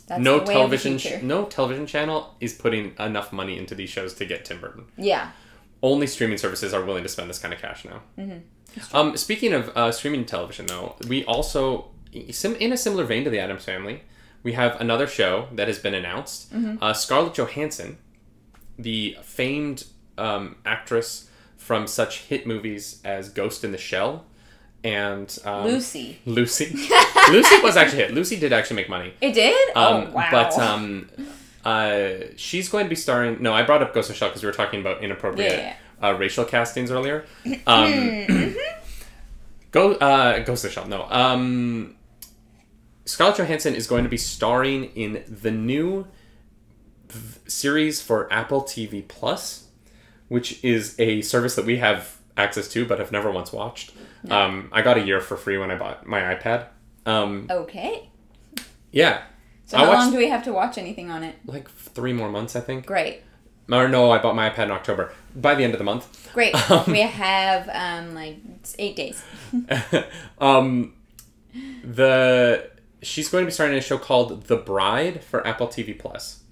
[0.07, 4.45] That's no television no television channel is putting enough money into these shows to get
[4.45, 4.85] Tim Burton.
[4.97, 5.31] Yeah.
[5.81, 8.01] only streaming services are willing to spend this kind of cash now.
[8.17, 8.95] Mm-hmm.
[8.95, 13.39] Um, speaking of uh, streaming television, though, we also, in a similar vein to the
[13.39, 14.03] Addams Family,
[14.43, 16.53] we have another show that has been announced.
[16.53, 16.83] Mm-hmm.
[16.83, 17.97] Uh, Scarlett Johansson,
[18.77, 19.85] the famed
[20.17, 24.25] um, actress from such hit movies as Ghost in the Shell
[24.83, 26.19] and um, Lucy.
[26.25, 26.75] Lucy.
[27.31, 28.13] Lucy was actually hit.
[28.13, 29.13] Lucy did actually make money.
[29.21, 29.75] It did?
[29.75, 30.27] Um, oh wow.
[30.31, 31.09] But um,
[31.65, 33.41] uh, she's going to be starring.
[33.41, 36.13] No, I brought up Ghost the Shell because we were talking about inappropriate Yeah, Uh,
[36.13, 37.25] racial castings earlier.
[37.67, 38.25] Um,
[39.71, 40.87] go uh, Ghost the Shell.
[40.87, 41.07] No.
[41.09, 41.95] Um,
[43.05, 46.07] Scarlett Johansson is going to be starring in the new
[47.09, 49.67] v- series for Apple TV Plus,
[50.29, 53.91] which is a service that we have access to but have never once watched.
[54.29, 56.67] Um, I got a year for free when I bought my iPad.
[57.05, 58.09] Um, okay.
[58.91, 59.23] yeah,
[59.65, 61.35] So I how watched- long do we have to watch anything on it?
[61.45, 62.85] like three more months, I think.
[62.85, 63.21] Great.
[63.71, 65.13] Or no, I bought my iPad in October.
[65.35, 66.29] By the end of the month.
[66.33, 66.53] Great.
[66.69, 68.37] Um, we have um like
[68.77, 69.23] eight days.
[70.39, 70.93] um,
[71.83, 72.69] the
[73.01, 76.42] she's going to be starting a show called The Bride for Apple TV Plus.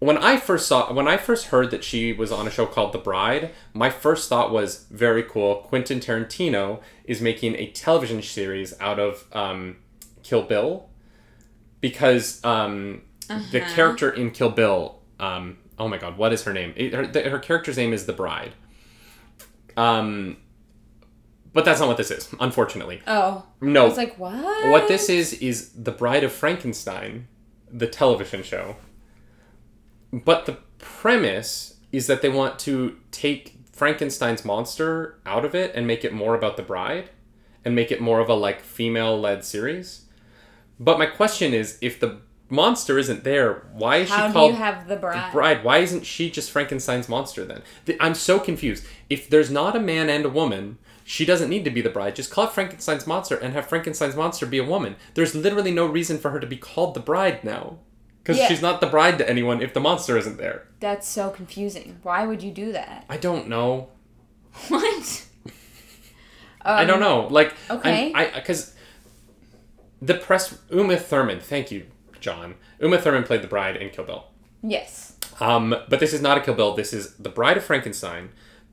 [0.00, 2.92] When I first saw, when I first heard that she was on a show called
[2.92, 5.56] The Bride, my first thought was very cool.
[5.56, 9.76] Quentin Tarantino is making a television series out of um,
[10.22, 10.88] Kill Bill
[11.82, 13.74] because um, the Uh-huh.
[13.74, 16.72] character in Kill Bill, um, oh my god, what is her name?
[16.76, 18.54] It- her, the, her character's name is The Bride.
[19.76, 20.38] Um,
[21.52, 23.02] but that's not what this is, unfortunately.
[23.06, 23.44] Oh.
[23.60, 23.84] No.
[23.84, 24.70] I was like, what?
[24.70, 27.28] What this is is The Bride of Frankenstein,
[27.70, 28.76] the television show.
[30.12, 35.86] But the premise is that they want to take Frankenstein's monster out of it and
[35.86, 37.10] make it more about the bride
[37.64, 40.06] and make it more of a like female-led series.
[40.78, 44.52] But my question is if the monster isn't there, why is How she do called
[44.52, 45.32] you have the bride?
[45.32, 45.64] bride?
[45.64, 47.62] Why isn't she just Frankenstein's monster then?
[48.00, 48.84] I'm so confused.
[49.08, 52.16] If there's not a man and a woman, she doesn't need to be the bride.
[52.16, 54.96] Just call it Frankenstein's monster and have Frankenstein's monster be a woman.
[55.14, 57.78] There's literally no reason for her to be called the bride now.
[58.22, 58.48] Because Yeah.
[58.48, 60.66] she's not the bride to anyone if the monster isn't there.
[60.78, 61.98] That's so confusing.
[62.02, 63.04] Why would you do that?
[63.08, 63.88] I don't know.
[64.68, 65.26] What?
[66.62, 67.26] I don't know.
[67.30, 68.12] Like, Um, okay.
[68.14, 68.74] I'm, I because
[70.02, 71.40] the press Uma Thurman.
[71.40, 71.86] Thank you,
[72.20, 72.56] John.
[72.80, 74.26] Uma Thurman played the bride in Kill Bill.
[74.62, 75.16] Yes.
[75.40, 76.74] Um, but this is not a Kill Bill.
[76.74, 78.28] This is the Bride of Frankenstein,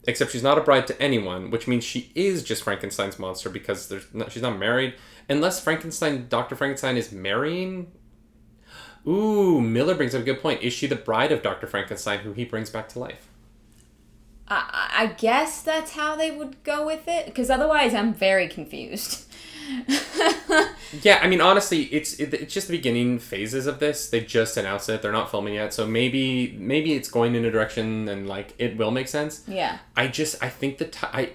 [0.05, 3.87] except she's not a bride to anyone, which means she is just Frankenstein's monster because
[3.87, 4.95] there's she's not married,
[5.29, 7.91] unless Frankenstein, Doctor Frankenstein, is marrying.
[9.07, 10.61] Ooh, Miller brings up a good point.
[10.61, 13.29] Is she the bride of Doctor Frankenstein, who he brings back to life?
[14.49, 17.25] I, I guess that's how they would go with it.
[17.25, 19.25] Because otherwise, I'm very confused.
[21.01, 24.09] Yeah, I mean, honestly, it's it, it's just the beginning phases of this.
[24.09, 27.51] They just announced it; they're not filming yet, so maybe maybe it's going in a
[27.51, 29.43] direction and like it will make sense.
[29.47, 29.79] yeah.
[29.95, 31.31] I just I think the ti I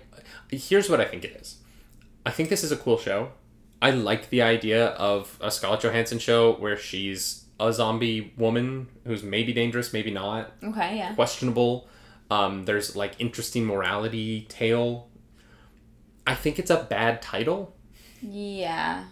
[0.51, 1.59] here's what I think it is.
[2.25, 3.33] I think this is a cool show.
[3.81, 9.22] I like the idea of a Scarlett Johansson show where she's a zombie woman who's
[9.22, 10.96] maybe dangerous, maybe not, Okay.
[10.98, 11.14] Yeah.
[11.14, 11.88] questionable.
[12.30, 15.08] Um, there's like interesting morality tale.
[16.26, 17.74] I think it's a bad title.
[18.22, 19.04] Yeah.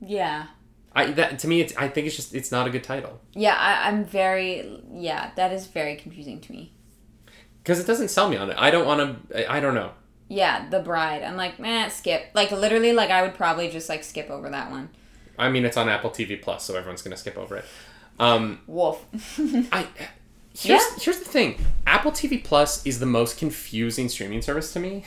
[0.00, 0.46] Yeah.
[0.92, 3.54] I that to me, it's I think it's just it's not a good title Yeah,
[3.56, 4.82] I, I'm very.
[4.92, 6.72] Yeah, that is very confusing to me.
[7.62, 8.56] because it doesn't sell me on it.
[8.58, 9.00] I don't want
[9.30, 9.48] to.
[9.50, 9.92] I, I don't know.
[10.28, 11.22] Yeah, The Bride.
[11.24, 12.26] I'm like, man, skip.
[12.34, 14.88] Like, literally, like, I would probably just, like, skip over that one.
[15.40, 17.64] I mean, it's on Apple TV Plus, so everyone's gonna skip over it.
[18.18, 19.04] Um, Wolf.
[19.72, 19.86] I
[20.56, 21.64] here's here's the thing.
[21.86, 25.04] Apple TV Plus is the most confusing streaming service to me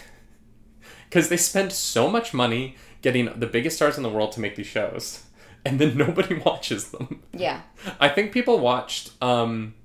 [1.09, 4.55] because they spend so much money getting the biggest stars in the world to make
[4.55, 5.23] these shows,
[5.63, 7.21] and then nobody watches them.
[7.31, 7.61] yeah.
[7.99, 9.11] I think people watched.
[9.21, 9.75] Um,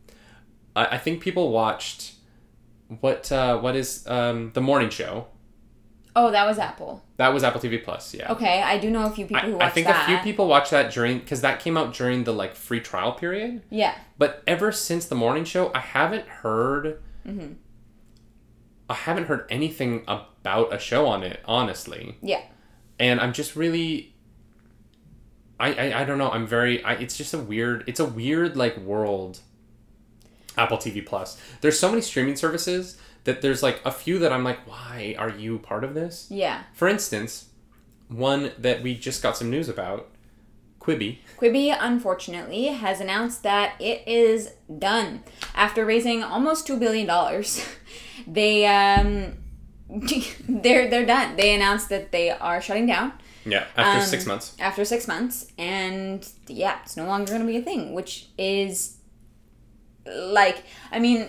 [0.75, 2.15] I, I think people watched
[3.01, 5.27] what uh, what is um, the morning show.
[6.21, 7.01] Oh, that was Apple.
[7.17, 8.13] That was Apple TV Plus.
[8.13, 8.33] Yeah.
[8.33, 10.03] Okay, I do know a few people who I, I think that.
[10.03, 13.13] a few people watched that during because that came out during the like free trial
[13.13, 13.63] period.
[13.71, 13.95] Yeah.
[14.19, 17.01] But ever since the morning show, I haven't heard.
[17.25, 17.53] Mm-hmm.
[18.91, 22.43] I haven't heard anything about a show on it, honestly, Yeah.
[22.99, 24.17] and I'm just really.
[25.61, 26.31] I, I, I don't know.
[26.31, 26.83] I'm very.
[26.83, 27.85] I, it's just a weird.
[27.87, 29.39] It's a weird like world.
[30.57, 31.41] Apple TV Plus.
[31.61, 32.99] There's so many streaming services
[33.29, 36.27] that there's like a few that I'm like, why are you part of this?
[36.31, 36.63] Yeah.
[36.73, 37.51] For instance,
[38.09, 40.09] one that we just got some news about,
[40.81, 41.19] Quibi.
[41.39, 45.23] Quibi, unfortunately, has announced that it is done.
[45.55, 47.07] After raising almost $2 billion,
[48.27, 49.35] they, um,
[50.49, 51.37] they're, they're done.
[51.37, 53.13] They announced that they are shutting down.
[53.45, 54.57] Yeah, after Um, six months.
[54.59, 58.97] after six months and yeah it's no longer going to be a thing which is
[60.07, 61.29] like i mean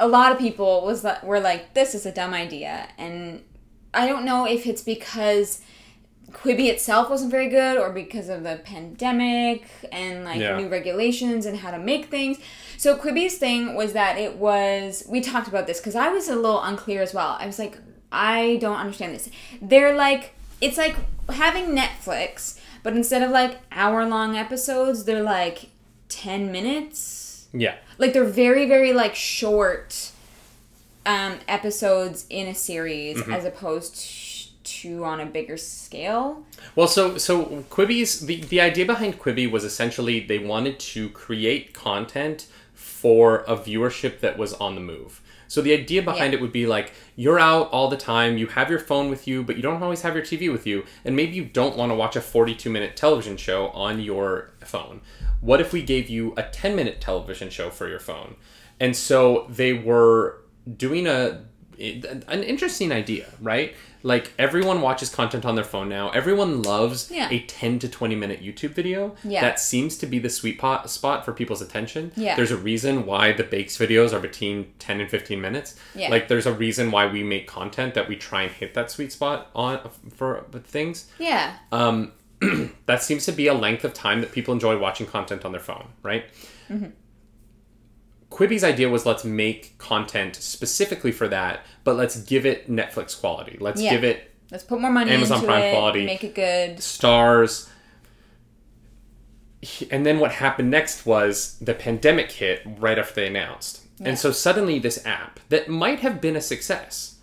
[0.00, 2.88] a lot of people was were like this is a dumb idea.
[2.98, 3.42] And
[3.92, 5.60] i don't know if it's because
[6.32, 10.56] quibi itself wasn't very good or because of the pandemic and like Yeah.
[10.56, 12.38] new regulations and how to make things.
[12.76, 16.34] So quibi's thing was that it was we talked about this because i was a
[16.34, 17.36] little unclear as well.
[17.38, 17.78] I was like
[18.10, 19.28] i don't understand this.
[19.62, 20.96] They're like it's like
[21.30, 25.70] having netflix but instead of like hour long episodes they're like
[26.08, 27.23] 10 minutes
[27.56, 27.76] Yeah.
[27.98, 30.10] like they're very very like short
[31.06, 33.32] um episodes in a series Mm-hmm.
[33.32, 33.94] as opposed
[34.64, 36.42] to on a bigger scale
[36.74, 41.74] Well, so so Quibi's the the idea behind Quibi was essentially they wanted to create
[41.74, 45.20] content for a viewership that was on the move.
[45.48, 46.38] So the idea behind Yeah.
[46.38, 49.42] it would be like you're out all the time, you have your phone with you,
[49.42, 51.94] but you don't always have your TV with you, and maybe you don't want to
[51.96, 55.00] watch a 42 minute television show on your phone.
[55.40, 58.36] What if we gave you a 10 minute television show for your phone?
[58.80, 60.40] And so they were
[60.76, 61.44] doing a
[61.78, 63.74] an interesting idea, right?
[64.04, 66.10] Like everyone watches content on their phone now.
[66.10, 67.28] Everyone loves Yeah.
[67.30, 69.16] a 10 to 20 minute YouTube video.
[69.24, 69.40] Yeah.
[69.40, 72.12] That seems to be the sweet pot spot for people's attention.
[72.14, 72.36] Yeah.
[72.36, 75.74] There's a reason why the bakes videos are between 10 and 15 minutes.
[75.94, 76.10] Yeah.
[76.10, 79.10] Like there's a reason why we make content that we try and hit that sweet
[79.10, 79.80] spot on
[80.14, 81.10] for things.
[81.18, 82.12] yeah Um,
[82.86, 85.60] that seems to be a length of time that people enjoy watching content on their
[85.62, 86.24] phone, right?
[86.70, 86.90] Mm-hmm.
[88.34, 93.56] Quibi's idea was let's make content specifically for that, but let's give it Netflix quality.
[93.60, 93.90] Let's Yeah.
[93.92, 96.04] give it let's put more money Amazon into Prime it quality.
[96.06, 97.68] make it good stars.
[99.90, 103.82] And then what happened next was the pandemic hit right after they announced.
[103.98, 104.08] Yeah.
[104.08, 107.14] And so suddenly this app that might have been a success.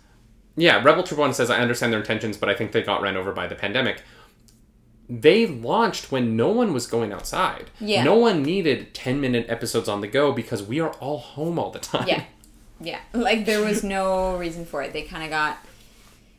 [0.56, 3.16] Yeah, Rebel Troop 1 says I understand their intentions, but I think they got ran
[3.16, 4.02] over by the pandemic.
[5.20, 7.66] They launched when no one was going outside.
[7.80, 8.02] Yeah.
[8.02, 11.70] No one needed 10 minute episodes on the go because we are all home all
[11.70, 12.08] the time.
[12.08, 12.24] yeah
[12.80, 15.56] yeah like there was no reason for it they kind of got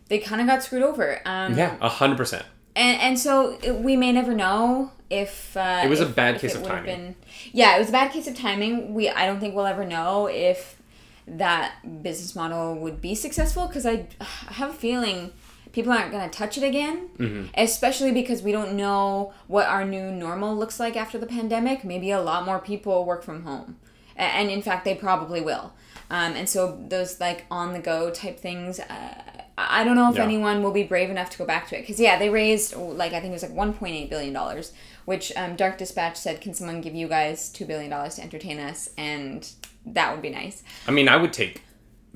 [0.09, 2.43] they kind of got screwed over um Yeah, 100%.
[2.75, 6.55] and and so it- we may never know if uh, It was a bad case
[6.55, 6.85] of timing.
[6.85, 7.15] Been,
[7.53, 8.93] yeah, it was a bad case of timing.
[8.95, 10.75] We I don't think we'll ever know if
[11.27, 14.25] that business model would be successful because I, I
[14.59, 15.31] have a feeling
[15.73, 17.47] people aren't going to touch it again, Mm-hmm.
[17.55, 21.83] especially because we don't know what our new normal looks like after the pandemic.
[21.83, 23.77] Maybe a lot more people work from home,
[24.15, 25.73] and in fact, they probably will.
[26.09, 28.79] Um, and so those like on the go type things.
[28.79, 29.15] Uh,
[29.55, 30.23] I don't know if Yeah.
[30.23, 33.13] anyone will be brave enough to go back to it because yeah, they raised like
[33.13, 34.73] I think it was like 1.8 billion dollars,
[35.05, 38.59] which um, Dark Dispatch said, "Can someone give you guys two billion dollars to entertain
[38.59, 39.47] us?" And
[39.85, 40.63] that would be nice.
[40.87, 41.61] I mean, I would take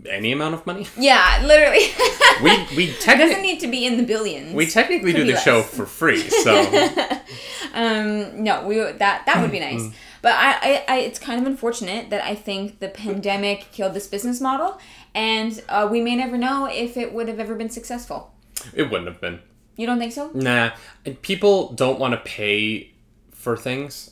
[0.05, 0.87] any amount of money.
[0.97, 1.87] Yeah, literally.
[2.43, 4.53] We we it doesn't technically need to be in the billions.
[4.53, 6.53] we technically Could do the show for free, so
[7.73, 9.81] um, no, we that that would be nice.
[9.81, 9.95] Mm-hmm.
[10.21, 14.07] But I, I, I, it's kind of unfortunate that I think the pandemic killed this
[14.07, 14.79] business model,
[15.15, 18.33] and uh, we may never know if it would have ever been successful.
[18.75, 19.39] it wouldn't have been.
[19.77, 20.29] You don't think so?
[20.33, 20.71] Nah,
[21.05, 22.93] and people don't want to pay
[23.31, 24.11] for things.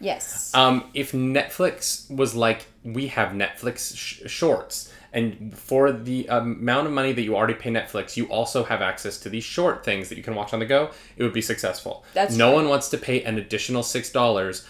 [0.00, 0.52] Yes.
[0.54, 6.92] Um, if Netflix was like, we have Netflix sh- shorts, And for the amount of
[6.92, 10.16] money that you already pay Netflix, you also have access to these short things that
[10.18, 10.90] you can watch on the go.
[11.16, 12.04] It would be successful.
[12.14, 12.56] That's no true.
[12.56, 14.66] one wants to pay an additional six dollars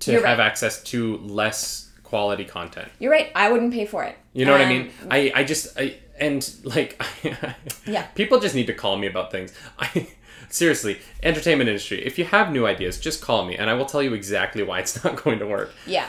[0.00, 0.46] to You're have right.
[0.46, 2.88] access to less quality content.
[2.98, 3.30] You're right.
[3.34, 4.16] I wouldn't pay for it.
[4.32, 4.90] You know what I Um, mean?
[5.10, 7.00] I, I just I and like
[7.86, 8.02] Yeah.
[8.14, 9.52] people just need to call me about things.
[9.78, 10.08] I
[10.48, 12.04] seriously, entertainment industry.
[12.04, 14.80] If you have new ideas, just call me and I will tell you exactly why
[14.80, 15.70] it's not going to work.
[15.86, 16.08] Yeah.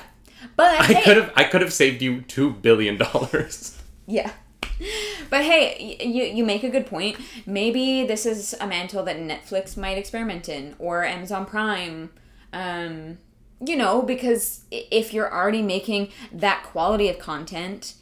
[0.55, 3.77] But I hey, could have I could have saved you two billion dollars.
[4.07, 4.31] Yeah.
[5.29, 7.17] But hey, you you make a good point.
[7.45, 12.09] Maybe this is a mantle that Netflix might experiment in or Amazon Prime.
[12.51, 13.19] Um,
[13.65, 17.93] you know, because if you're already making that quality of content,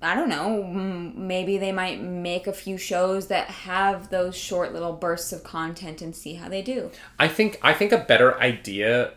[0.00, 4.92] I don't know, maybe they might make a few shows that have those short little
[4.92, 6.90] bursts of content and see how they do.
[7.18, 9.14] I think I think a better idea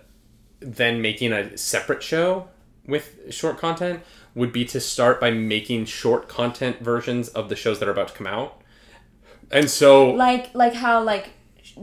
[0.59, 2.47] than making a separate show
[2.85, 4.01] with short content
[4.35, 8.09] would be to start by making short content versions of the shows that are about
[8.09, 8.61] to come out.
[9.51, 11.31] And so Like like how like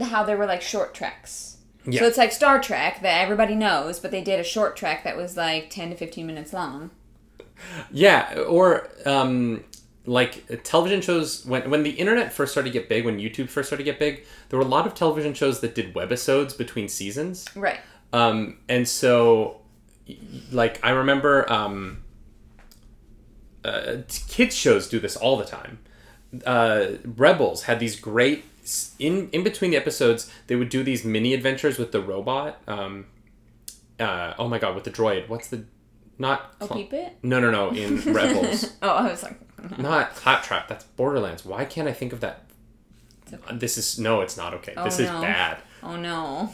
[0.01, 1.57] how there were like short treks.
[1.85, 2.01] Yeah.
[2.01, 5.15] So it's like Star Trek that everybody knows, but they did a short trek that
[5.15, 6.91] was like 10 to 15 minutes long.
[7.91, 9.63] Yeah, or um,
[10.05, 13.69] like television shows when when the internet first started to get big, when YouTube first
[13.69, 16.87] started to get big, there were a lot of television shows that did webisodes between
[16.87, 17.45] seasons.
[17.55, 17.79] Right.
[18.13, 19.61] Um, and so,
[20.51, 22.03] like I remember, um,
[23.65, 23.97] uh,
[24.29, 25.79] kids shows do this all the time.
[26.45, 28.43] Uh, Rebels had these great
[28.99, 30.31] in in between the episodes.
[30.47, 32.61] They would do these mini adventures with the robot.
[32.67, 33.05] Um,
[33.99, 35.27] uh, oh my god, with the droid.
[35.29, 35.65] What's the
[36.17, 36.53] not?
[36.61, 37.17] Oh, Cl- peep it?
[37.23, 37.69] no, no, no.
[37.71, 38.73] In Rebels.
[38.81, 39.39] Oh, I was like,
[39.79, 40.67] Not Claptrap.
[40.67, 41.43] That's Borderlands.
[41.45, 42.43] Why can't I think of that?
[43.31, 44.73] It's This is no, it's not okay.
[44.77, 45.21] Oh, this is no.
[45.21, 45.57] bad.
[45.83, 46.53] oh no.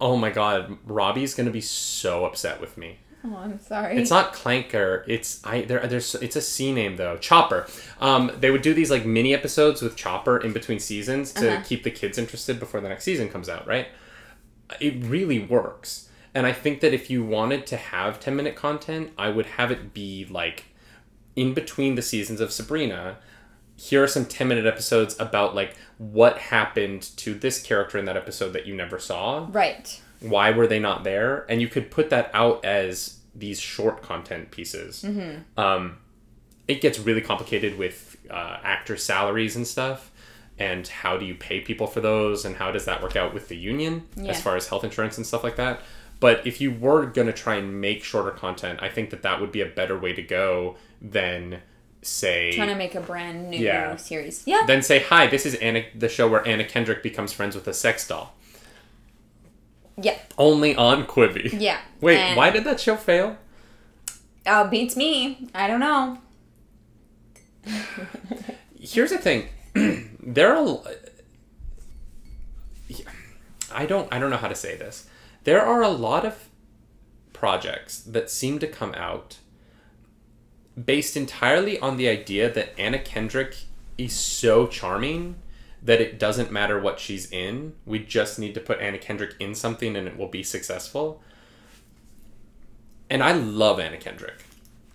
[0.00, 2.98] Oh my god, Robbie's gonna be so upset with me.
[3.24, 3.96] Oh, I'm sorry.
[3.96, 5.02] It's not Clanker.
[5.08, 5.62] It's I.
[5.62, 6.14] There, there's.
[6.16, 7.16] It's a C name though.
[7.16, 7.66] Chopper.
[8.00, 11.62] Um, they would do these like mini episodes with Chopper in between seasons to Uh-huh.
[11.66, 13.66] keep the kids interested before the next season comes out.
[13.66, 13.88] Right.
[14.80, 19.12] It really works, and I think that if you wanted to have ten minute content,
[19.16, 20.66] I would have it be like
[21.34, 23.18] in between the seasons of Sabrina.
[23.76, 28.16] Here are some ten minute episodes about like what happened to this character in that
[28.16, 29.46] episode that you never saw.
[29.50, 30.00] Right.
[30.20, 31.44] why were they not there?
[31.48, 35.04] And you could put that out as these short content pieces.
[35.58, 35.98] Um,
[36.66, 40.10] it gets really complicated with uh, actor salaries and stuff
[40.58, 43.48] and how do you pay people for those and how does that work out with
[43.48, 44.30] the union Yeah.
[44.30, 45.80] as far as health insurance and stuff like that.
[46.18, 49.38] But if you were going to try and make shorter content i think that that
[49.38, 51.60] would be a better way to go than
[52.06, 53.96] say Trying to make a brand new Yeah.
[53.96, 54.42] series.
[54.46, 54.62] Yeah.
[54.66, 57.74] then say hi this is anna the show where anna kendrick becomes friends with a
[57.74, 58.34] sex doll
[60.00, 60.18] yeah.
[60.38, 61.78] only on quibi Yeah.
[62.00, 63.36] Wait, And- why did that show fail?
[64.48, 65.48] Oh, beats me.
[65.54, 66.18] I don't know.
[68.78, 69.48] Here's the thing.
[70.22, 70.78] there are
[73.72, 75.08] I don't I don't know how to say this.
[75.44, 76.48] There are a lot of
[77.32, 79.38] projects that seem to come out
[80.82, 83.56] based entirely on the idea that Anna Kendrick
[83.96, 85.36] is so charming
[85.82, 87.74] that it doesn't matter what she's in.
[87.86, 91.22] We just need to put Anna Kendrick in something and it will be successful.
[93.08, 94.44] And I love Anna Kendrick.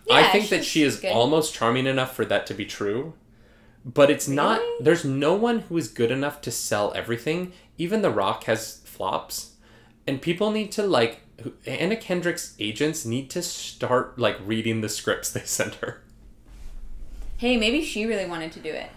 [0.05, 1.11] Yeah, I think that she is good.
[1.11, 3.13] almost charming enough for that to be true.
[3.86, 7.53] But it's not there's no one who is good enough to sell everything.
[7.77, 9.55] Even The Rock has flops.
[10.05, 11.21] And people need to like
[11.66, 16.02] Anna Kendrick's agents need to start like reading the scripts they send her.
[17.38, 18.89] Hey, maybe she really wanted to do it.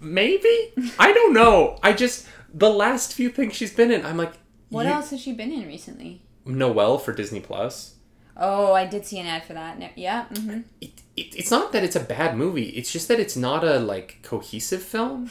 [0.00, 0.72] Maybe?
[0.98, 1.78] I don't know.
[1.82, 4.32] I just the last few things she's been in, I'm like
[4.70, 6.22] What you- else has she been in recently?
[6.44, 7.94] Noelle for Disney Plus.
[8.36, 9.78] Oh, I did see an ad for that.
[9.78, 10.24] No- Yeah.
[10.26, 12.68] hmm It, it, it's not that it's a bad movie.
[12.70, 15.30] It's just that it's not a like cohesive film.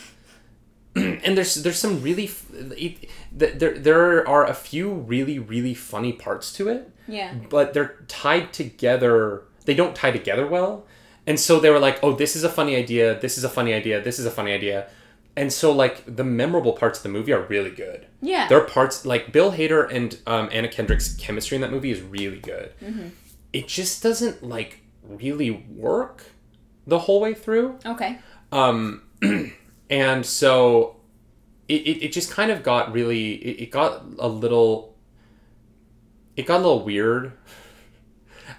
[1.24, 6.14] and there's there's some really f- it, there there are a few really really funny
[6.14, 6.92] parts to it.
[7.10, 7.34] Yeah.
[7.50, 9.44] but they're tied together.
[9.64, 10.86] They don't tie together well.
[11.26, 13.18] And so they were like, oh, this is a funny idea.
[13.20, 14.02] This is a funny idea.
[14.02, 14.88] This is a funny idea.
[15.38, 18.08] And so, like, the memorable parts of the movie are really good.
[18.22, 18.48] Yeah.
[18.48, 22.02] There are parts, like, Bill Hader and um, Anna Kendrick's chemistry in that movie is
[22.02, 22.74] really good.
[22.82, 23.10] Mm-hmm.
[23.54, 26.24] It just doesn't, like, really work
[26.88, 27.78] the whole way through.
[27.86, 28.18] Okay.
[28.52, 29.04] Um,
[29.90, 30.98] and so
[31.68, 34.96] it, it, it just kind of got really, it, it got a little,
[36.36, 37.34] it got a little weird.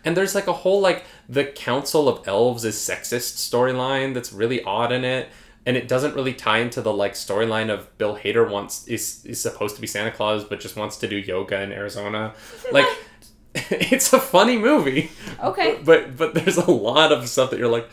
[0.04, 4.62] And there's like a whole, like, the Council of Elves is sexist storyline that's really
[4.62, 5.28] odd in it.
[5.66, 9.38] And it doesn't really tie into the like storyline of Bill Hader wants is is
[9.38, 12.32] supposed to be Santa Claus but just wants to do yoga in Arizona.
[12.72, 12.86] Like
[13.54, 15.10] it's a funny movie.
[15.42, 15.78] Okay.
[15.84, 17.90] But but there's a lot of stuff that you're like,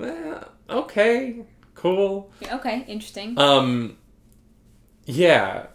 [0.00, 1.44] eh, okay,
[1.78, 2.30] cool.
[2.52, 3.38] Okay, interesting.
[3.38, 3.96] Um,
[5.06, 5.66] yeah,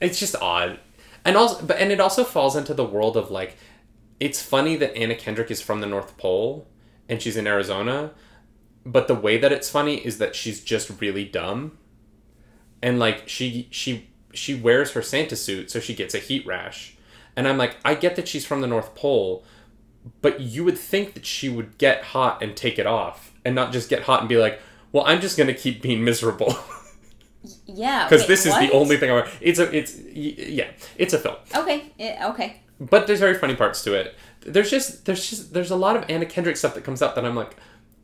[0.00, 0.78] it's just odd,
[1.24, 3.56] and also, but and it also falls into the world of like,
[4.20, 6.68] it's funny that Anna Kendrick is from the North Pole,
[7.08, 8.12] and she's in Arizona,
[8.84, 11.78] but the way that it's funny is that she's just really dumb,
[12.82, 16.96] and like she she she wears her Santa suit so she gets a heat rash,
[17.34, 19.44] and I'm like, I get that she's from the North Pole,
[20.20, 23.72] but you would think that she would get hot and take it off, and not
[23.72, 24.60] just get hot and be like,
[24.96, 26.56] well, I'm just gonna keep being miserable.
[27.66, 28.08] yeah.
[28.08, 29.28] because this is the only thing I want.
[29.42, 31.92] it's a it's yeah it's a film Okay.
[31.98, 32.62] Yeah, okay.
[32.80, 36.04] but there's very funny parts to it there's just there's just there's a lot of
[36.08, 37.56] Anna Kendrick stuff that comes up that I'm like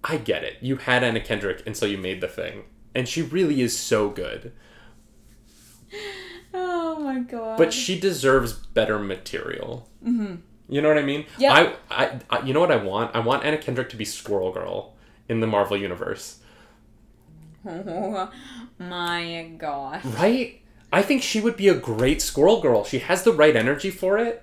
[0.04, 2.64] I get it you had Anna Kendrick and so you made the thing
[2.94, 4.52] and she really is so good
[6.54, 7.56] Oh my god.
[7.56, 10.34] but she deserves better material mm-hmm.
[10.68, 11.74] you know what I mean Yeah.
[11.90, 14.52] I, I I you know what I want I want Anna Kendrick to be Squirrel
[14.52, 14.94] Girl
[15.28, 16.40] in the Marvel universe
[17.66, 18.30] Oh
[18.78, 20.04] my gosh.
[20.04, 20.60] right
[20.92, 24.18] I think she would be a great Squirrel Girl she has the right energy for
[24.18, 24.42] it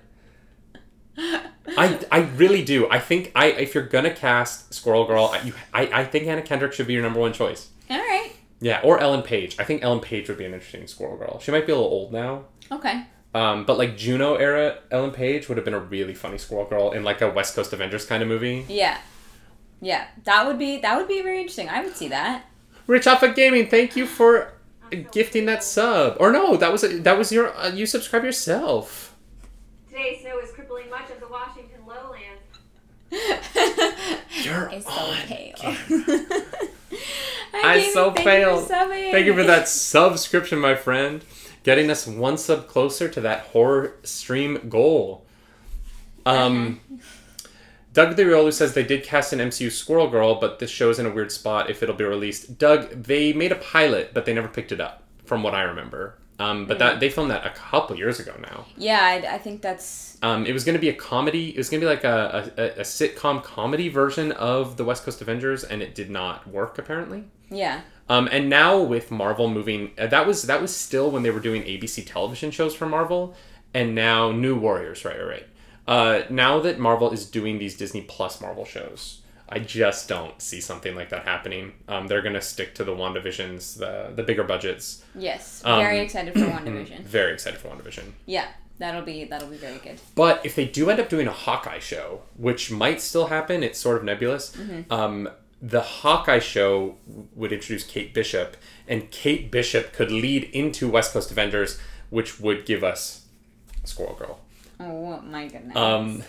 [1.76, 2.88] I, I really do.
[2.90, 6.40] I think I if you're gonna cast Squirrel Girl, I, you, I I think Anna
[6.40, 7.68] Kendrick should be your number one choice.
[7.90, 8.30] All right.
[8.60, 9.56] Yeah, or Ellen Page.
[9.58, 11.38] I think Ellen Page would be an interesting Squirrel Girl.
[11.40, 13.04] She might be a little old now, Okay.
[13.34, 16.90] um, but like Juno era Ellen Page would have been a really funny Squirrel Girl
[16.92, 18.64] in like a West Coast Avengers kind of movie.
[18.68, 18.96] Yeah.
[19.82, 20.06] Yeah.
[20.24, 21.68] That would be that would be very interesting.
[21.68, 22.44] I would see that.
[22.86, 24.52] Rich Alpha Gaming, thank you for
[25.12, 26.16] gifting that sub.
[26.20, 29.14] Or no, that was that was your uh, you subscribe yourself.
[29.88, 32.42] Today, snow is crippling much of the Washington lowlands.
[34.44, 35.54] You're it's so on pale.
[35.56, 35.76] camera.
[37.52, 38.62] Hi, I Gaming, so thank failed.
[38.62, 38.68] You.
[39.12, 41.24] Thank you for that subscription, my friend.
[41.62, 45.26] Getting us one sub closer to that horror stream goal.
[46.24, 46.80] Um,
[47.92, 51.06] Doug the Riolu says they did cast an MCU Squirrel Girl, but this show's in
[51.06, 52.58] a weird spot if it'll be released.
[52.58, 56.16] Doug, they made a pilot, but they never picked it up, from what I remember.
[56.38, 58.64] Um, but that they filmed that a couple years ago now.
[58.74, 61.50] Yeah, I, I think that's Um, it was going to be a comedy.
[61.50, 65.04] It was going to be like a, a, a sitcom comedy version of the West
[65.04, 67.24] Coast Avengers, and it did not work apparently.
[67.50, 67.82] yeah.
[68.08, 71.38] Um, and now with Marvel moving, uh, that was that was still when they were
[71.40, 73.36] doing ABC television shows for Marvel,
[73.74, 75.46] and now New Warriors, right, right, right.
[75.90, 80.60] Uh, now that Marvel is doing these Disney Plus Marvel shows, I just don't see
[80.60, 81.72] something like that happening.
[81.88, 85.04] Um, they're gonna stick to the WandaVisions, the the bigger budgets.
[85.14, 85.62] Yes.
[85.64, 87.00] Um, Very excited for WandaVision.
[87.02, 88.12] Very excited for WandaVision.
[88.26, 88.46] Yeah.
[88.78, 90.00] That'll be that'll be very good.
[90.14, 93.78] But if they do end up doing a Hawkeye show, which might still happen, it's
[93.78, 94.56] sort of nebulous.
[94.88, 95.28] Um,
[95.60, 96.96] the Hawkeye show
[97.34, 98.56] would introduce Kate Bishop,
[98.88, 101.78] and Kate Bishop could lead into West Coast Avengers,
[102.08, 103.26] which would give us
[103.84, 104.40] Squirrel Girl.
[104.80, 105.76] Oh my goodness.
[105.76, 106.22] Um,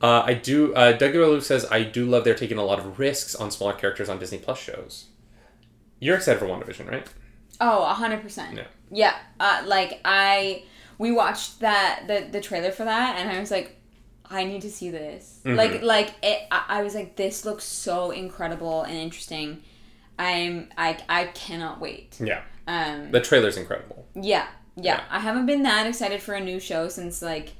[0.00, 0.74] Uh, I do.
[0.74, 3.72] Uh, Doug Lou says I do love they're taking a lot of risks on smaller
[3.72, 5.06] characters on Disney Plus shows.
[5.98, 7.06] You're excited for WandaVision, right?
[7.60, 8.56] Oh, a hundred percent.
[8.56, 8.66] Yeah.
[8.90, 9.16] Yeah.
[9.40, 10.64] Uh, like I,
[10.98, 13.76] we watched that the the trailer for that, and I was like,
[14.26, 15.40] I need to see this.
[15.44, 15.56] Mm-hmm.
[15.56, 16.46] Like like it.
[16.50, 19.62] I, I was like, this looks so incredible and interesting.
[20.18, 22.18] I'm I I cannot wait.
[22.20, 22.42] Yeah.
[22.66, 23.10] Um.
[23.12, 24.06] The trailer's incredible.
[24.14, 24.46] Yeah.
[24.76, 25.02] Yeah.
[25.10, 27.54] I haven't been that excited for a new show since like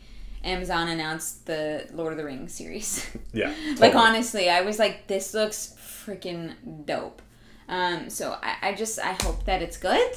[0.45, 3.07] Amazon announced the Lord of the Rings series.
[3.33, 3.53] Yeah.
[3.79, 6.55] Like honestly, I was like, this looks freaking
[6.87, 7.21] dope.
[7.69, 10.11] Um, so I, I just I hope that it's good.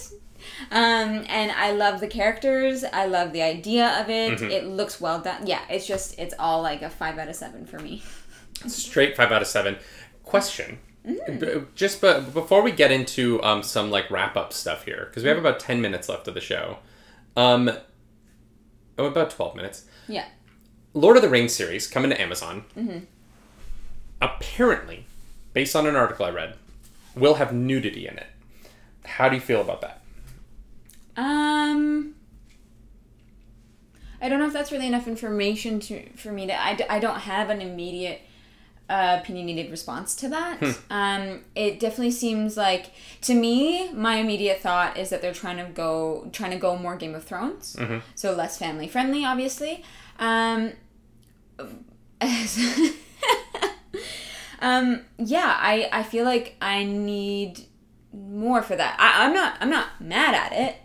[0.72, 2.86] Um, and I love the characters.
[2.86, 4.40] I love the idea of it.
[4.40, 4.52] Mm-hmm.
[4.52, 5.48] It looks well done.
[5.48, 8.04] Yeah, it's just it's all like a five out of seven for me.
[8.68, 9.78] straight five out of seven.
[10.24, 10.80] Question.
[11.06, 15.24] B- Just but before we get into um, some like wrap up stuff here, because
[15.24, 16.78] we have about ten minutes left of the show.
[17.40, 17.72] Um,
[18.98, 19.86] oh, about twelve minutes.
[20.10, 20.26] Yeah.
[20.94, 22.66] Lord of the Rings series coming to Amazon.
[24.22, 25.06] Apparently,
[25.54, 26.58] based on an article I read,
[27.16, 28.28] will have nudity in it.
[29.06, 30.02] How do you feel about that?
[31.16, 32.16] Um.
[34.22, 36.62] I don't know if that's really enough information to for me to.
[36.62, 38.20] I don't have an immediate
[38.90, 40.58] uh, opinionated response to that.
[40.90, 45.72] Um, it definitely seems like to me, my immediate thought is that they're trying to
[45.72, 47.76] go trying to go more Game of Thrones,
[48.16, 49.84] so less family friendly, obviously.
[50.18, 50.74] Um,
[54.60, 57.66] um, yeah, I I feel like I need
[58.12, 58.98] more for that.
[59.00, 60.76] I, I'm not I'm not mad at it.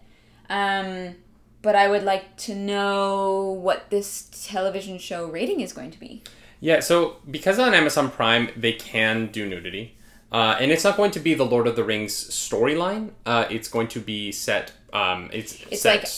[0.51, 1.17] Um,
[1.63, 6.23] but I would like to know what this television show rating is going to be.
[6.65, 9.99] Yeah, so because on Amazon Prime they can do nudity,
[10.33, 13.11] uh, and it's not going to be the Lord of the Rings storyline.
[13.27, 14.73] Uh, it's going to be set.
[14.91, 16.09] Um, it's, It's set like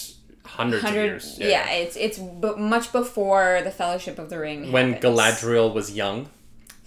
[0.48, 1.04] hundreds of hundred.
[1.04, 1.36] years.
[1.40, 4.70] Yeah, it's it's b- much before the Fellowship of the Ring.
[4.70, 5.18] When happens.
[5.18, 6.28] Galadriel was young.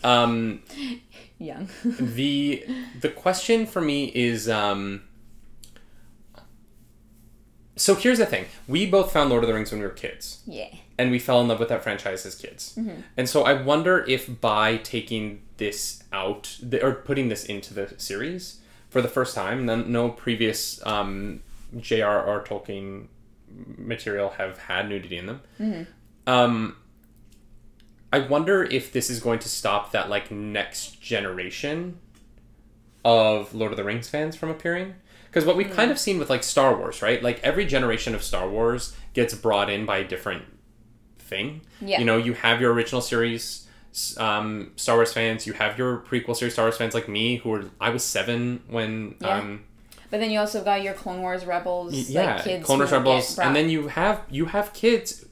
[0.06, 0.64] Um,
[1.38, 1.70] young.
[1.84, 2.66] the
[3.02, 5.02] the question for me is um
[7.76, 10.42] so here's the thing we both found lord of the rings when we were kids
[10.46, 10.68] yeah.
[11.00, 12.74] And we fell in love with that franchise as kids.
[13.18, 18.60] And so i wonder if by taking this out or putting this into the series
[18.90, 21.42] for the first time no, no previous um,
[21.78, 23.08] j.r.r tolkien
[23.78, 25.42] material have had nudity in them.
[26.28, 26.76] Um,
[28.12, 32.00] I wonder if this is going to stop that like next generation
[33.06, 34.96] of Lord of the Rings fans from appearing.
[35.28, 37.22] Because what we've kind of seen with like Star Wars, right?
[37.22, 40.44] Like every generation of Star Wars gets brought in by different
[41.30, 41.62] thing.
[41.80, 42.00] Yeah.
[42.00, 43.66] You know, you have your original series
[44.18, 47.50] um, Star Wars fans, you have your prequel series Star Wars fans like me who
[47.50, 49.38] were I was seven when Yeah.
[49.40, 49.64] um
[50.12, 52.66] But then you also got your Clone Wars rebels, yeah, like kids.
[52.66, 55.26] Clone Wars Rebels, and then you have you have kids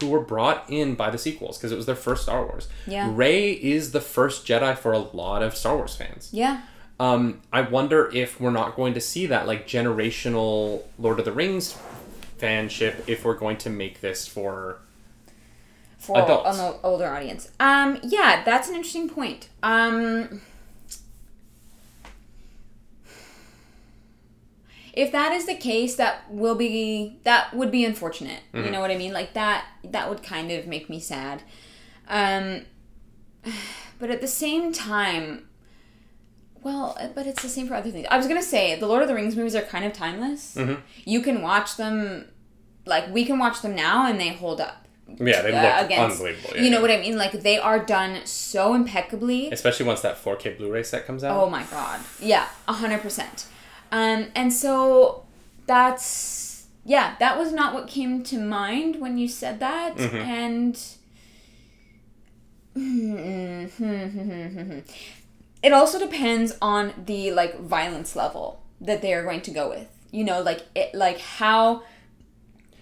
[0.00, 2.68] who were brought in by the sequels because it was their first Star Wars.
[2.86, 3.10] Yeah.
[3.12, 6.30] Rey is the first Jedi for a lot of Star Wars fans.
[6.32, 6.62] yeah,
[7.00, 11.32] Um, I wonder if we're not going to see that like generational Lord of the
[11.32, 11.76] Rings
[12.38, 14.78] fanship if we're going to make this for
[16.04, 16.58] for Adults.
[16.58, 17.50] an older audience.
[17.58, 19.48] Um, yeah, that's an interesting point.
[19.62, 20.42] Um,
[24.92, 28.40] if that is the case, that will be that would be unfortunate.
[28.52, 29.12] You know what I mean?
[29.12, 31.42] Like that that would kind of make me sad.
[32.08, 32.62] Um,
[33.98, 35.48] but at the same time.
[36.62, 38.06] Well, but it's the same for other things.
[38.10, 40.56] I was gonna say the Lord of the Rings movies are kind of timeless.
[41.04, 42.26] You can watch them,
[42.86, 46.20] like we can watch them now, and they hold up yeah they look uh, against
[46.20, 46.56] unbelievable.
[46.56, 47.16] you know what I mean?
[47.16, 49.50] Like they are done so impeccably.
[49.50, 51.40] Especially once that 4K Blu-ray set comes out.
[51.40, 52.00] Oh my god.
[52.20, 53.46] Yeah, a hundred percent.
[53.92, 55.24] Um, and so
[55.66, 60.78] that's yeah, that was not what came to mind when you said that, and
[65.62, 69.88] it also depends on the like violence level that they are going to go with.
[70.10, 71.82] You know, like it, like how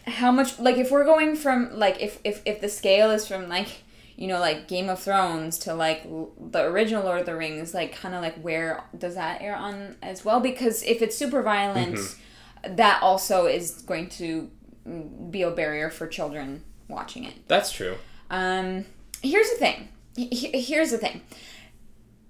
[0.06, 3.48] how much like if we're going from like if if if the scale is from
[3.48, 3.68] like
[4.16, 7.94] you know like Game of Thrones to like the original Lord of the Rings like
[7.94, 11.98] kind of like where does that air on as well because if it's super violent
[12.64, 14.50] that also is going to
[14.86, 17.96] mm, be a barrier for children watching it That's true.
[18.30, 18.84] um,
[19.22, 19.88] here's the thing.
[20.16, 21.22] He- Here's the thing.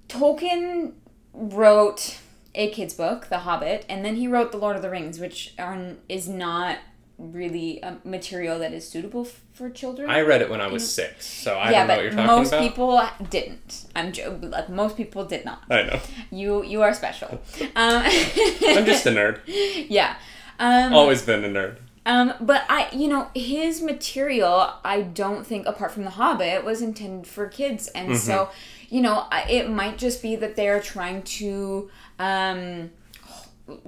[0.09, 0.93] Tolkien
[1.33, 2.19] wrote
[2.55, 5.55] a kid's book, The Hobbit, and then he wrote The Lord of the Rings, which
[5.59, 6.79] are, is not
[7.23, 10.11] really a material that is suitable f- for children.
[10.11, 12.13] I read it when I was six, so I yeah, don't know but what you're
[12.13, 12.63] talking most about.
[12.63, 13.85] people didn't.
[13.95, 15.63] I'm jo- like most people did not.
[15.71, 16.01] I know.
[16.31, 17.41] You you are special.
[17.77, 19.41] Um, I'm just a nerd.
[19.89, 20.17] yeah.
[20.59, 21.77] Um, Always been a nerd.
[22.05, 26.83] Um, but I, you know, his material, I don't think, apart from The Hobbit, was
[26.83, 28.51] intended for kids, and so,
[28.89, 32.91] you know, it might just be that they're trying to um,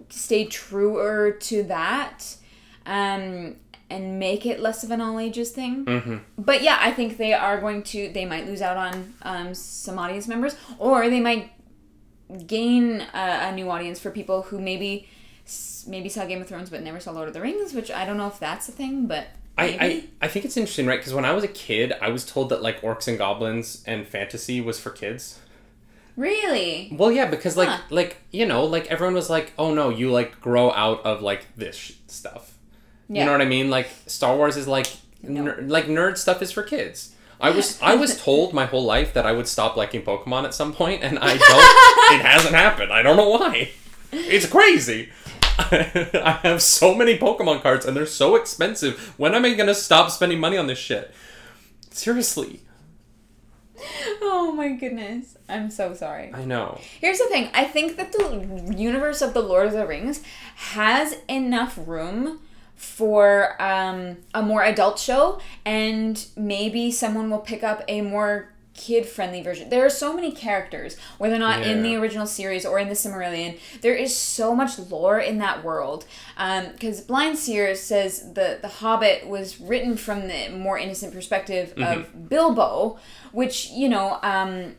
[0.08, 2.36] stay truer to that,
[2.86, 3.56] um,
[3.90, 6.22] and make it less of an all ages thing.
[6.38, 8.08] But yeah, I think they are going to.
[8.12, 11.50] They might lose out on um, some audience members, or they might
[12.46, 15.08] gain a, a new audience for people who maybe
[15.86, 18.16] maybe saw Game of Thrones but never saw Lord of the Rings, which I don't
[18.16, 19.26] know if that's a thing, but
[19.58, 19.64] I.
[19.64, 20.98] I, I think it's interesting, right?
[20.98, 24.06] Because when I was a kid, I was told that like orcs and goblins and
[24.08, 25.38] fantasy was for kids.
[26.16, 27.78] really Well, yeah, because like Huh.
[27.90, 31.46] like you know like everyone was like, oh no, you like grow out of like
[31.56, 32.53] this sh- stuff.
[33.08, 33.70] You know what I mean?
[33.70, 34.86] Like Star Wars is like
[35.22, 37.14] ner- like nerd stuff is for kids.
[37.40, 40.54] I was I was told my whole life that I would stop liking Pokemon at
[40.54, 42.20] some point, and I don't.
[42.20, 42.92] it hasn't happened.
[42.92, 43.70] I don't know why.
[44.12, 45.10] It's crazy.
[45.58, 49.14] I have so many Pokemon cards, and they're so expensive.
[49.18, 51.14] When am I gonna stop spending money on this shit?
[51.90, 52.60] Seriously,
[54.20, 56.32] oh my goodness, I'm so sorry.
[56.34, 56.80] I know.
[57.00, 60.22] Here's the thing: I think that the universe of the Lord of the Rings
[60.56, 62.40] has enough room
[62.76, 69.40] for um, a more adult show, and maybe someone will pick up a more kid-friendly
[69.40, 69.70] version.
[69.70, 72.94] There are so many characters, whether or not in the original series or in the
[72.94, 73.58] Silmarillion.
[73.82, 76.06] There is so much lore in that world.
[76.36, 82.28] Because Blind Seer says the the Hobbit was written from the more innocent perspective of
[82.28, 82.98] Bilbo,
[83.30, 84.18] which you know.
[84.22, 84.74] Um,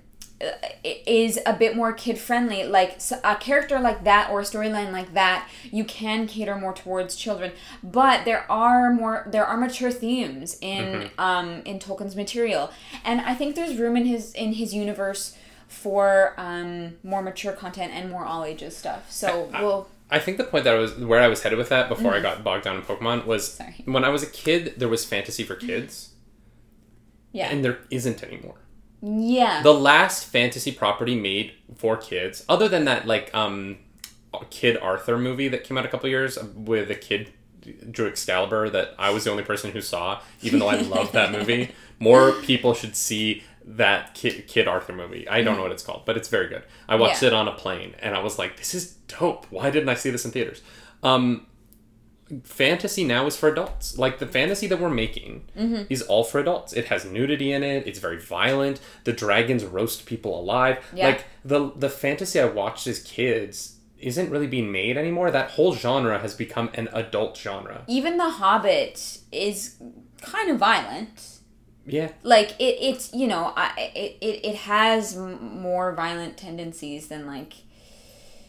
[0.84, 5.14] is a bit more kid friendly like a character like that or a storyline like
[5.14, 10.58] that you can cater more towards children but there are more there are mature themes
[10.62, 12.70] in um in Tolkien's material
[13.06, 15.38] and I think there's room in his in his universe
[15.70, 20.38] for um more mature content and more all ages stuff so I- we'll I think
[20.38, 22.66] the point that I was where I was headed with that before I got bogged
[22.66, 23.64] down in Pokemon was Mm-hmm.
[23.64, 23.84] Sorry.
[23.86, 26.10] when I was a kid there was fantasy for kids
[27.32, 27.48] Yeah.
[27.50, 28.58] and there isn't anymore.
[29.02, 29.62] Yeah.
[29.62, 33.78] The last fantasy property made for kids, other than that like um
[34.50, 37.32] Kid Arthur movie that came out a couple years with a kid
[37.90, 41.32] drew Excalibur that I was the only person who saw, even though I love that
[41.32, 41.72] movie.
[42.00, 45.28] More people should see that Kid, Kid Arthur movie.
[45.28, 46.62] I don't know what it's called, but it's very good.
[46.88, 47.30] I watched Yeah.
[47.30, 49.48] it on a plane and I was like, this is dope.
[49.50, 50.62] Why didn't I see this in theaters?
[51.02, 51.48] Um,
[52.44, 53.98] fantasy now is for adults.
[53.98, 55.84] Like the fantasy that we're making Mm-hmm.
[55.90, 56.74] is all for adults.
[56.74, 57.86] It has nudity in it.
[57.88, 58.80] It's very violent.
[59.04, 60.84] The dragons roast people alive.
[60.94, 61.08] Yeah.
[61.08, 65.32] Like the the fantasy I watched as kids isn't really being made anymore.
[65.32, 67.84] That whole genre has become an adult genre.
[67.88, 69.78] Even The Hobbit is
[70.22, 71.40] kind of violent.
[71.88, 72.12] Yeah.
[72.24, 77.54] Like it, it's you know, I, it, it, it has more violent tendencies than like,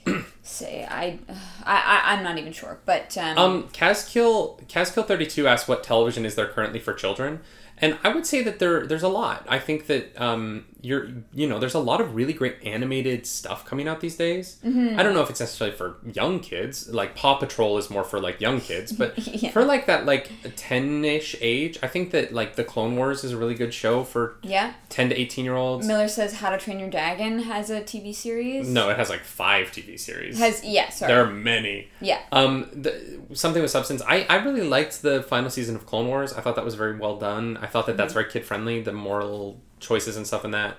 [0.43, 1.19] say, I,
[1.65, 6.25] I, I'm not even sure, but um, Um, Caskill Caskill thirty two asked what television
[6.25, 7.41] is there currently for children,
[7.79, 9.45] and I would say that there there's a lot.
[9.49, 13.65] I think that um, you're you know there's a lot of really great animated stuff
[13.65, 14.59] coming out these days.
[14.65, 14.99] Mm-hmm.
[14.99, 16.89] I don't know if it's necessarily for young kids.
[16.89, 19.51] Like Paw Patrol is more for like young kids, but Yeah.
[19.51, 23.33] for like that like ten ish age, I think that like the Clone Wars is
[23.33, 24.75] a really good show for yeah.
[24.89, 25.87] ten to eighteen year olds.
[25.87, 28.69] Miller says How to Train Your Dragon has a TV series.
[28.69, 30.39] No, it has like five TV series.
[30.39, 31.89] has yeah, sorry, there are many.
[32.01, 34.03] yeah, Um, the, something with substance.
[34.07, 36.33] I, I really liked the final season of Clone Wars.
[36.33, 37.57] I thought that was very well done.
[37.61, 38.81] I thought that that's very kid friendly.
[38.83, 40.77] The moral choices and stuff in that.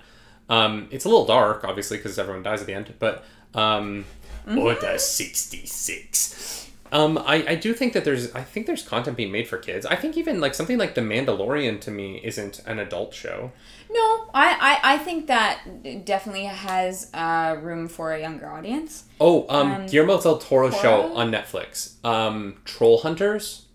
[0.50, 2.94] Um, it's a little dark, obviously, because everyone dies at the end.
[3.00, 4.06] But um,
[4.48, 6.70] Order sixty six.
[6.90, 9.86] Um, I, I do think that there's I think there's content being made for kids.
[9.86, 13.52] I think even like something like The Mandalorian to me isn't an adult show.
[13.92, 19.04] No, I, I, I think that definitely has uh, room for a younger audience.
[19.20, 22.04] Oh, um, Um, Guillermo del Toro show on Netflix.
[22.06, 23.66] Um, Troll Hunters.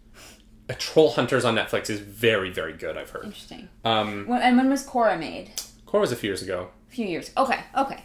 [0.79, 2.97] Troll Hunters on Netflix is very very good.
[2.97, 3.25] I've heard.
[3.25, 3.69] Interesting.
[3.85, 5.51] Um, When, and when was Korra made?
[5.87, 6.69] Korra was a few years ago.
[6.89, 7.31] A few years.
[7.37, 8.05] Okay, okay.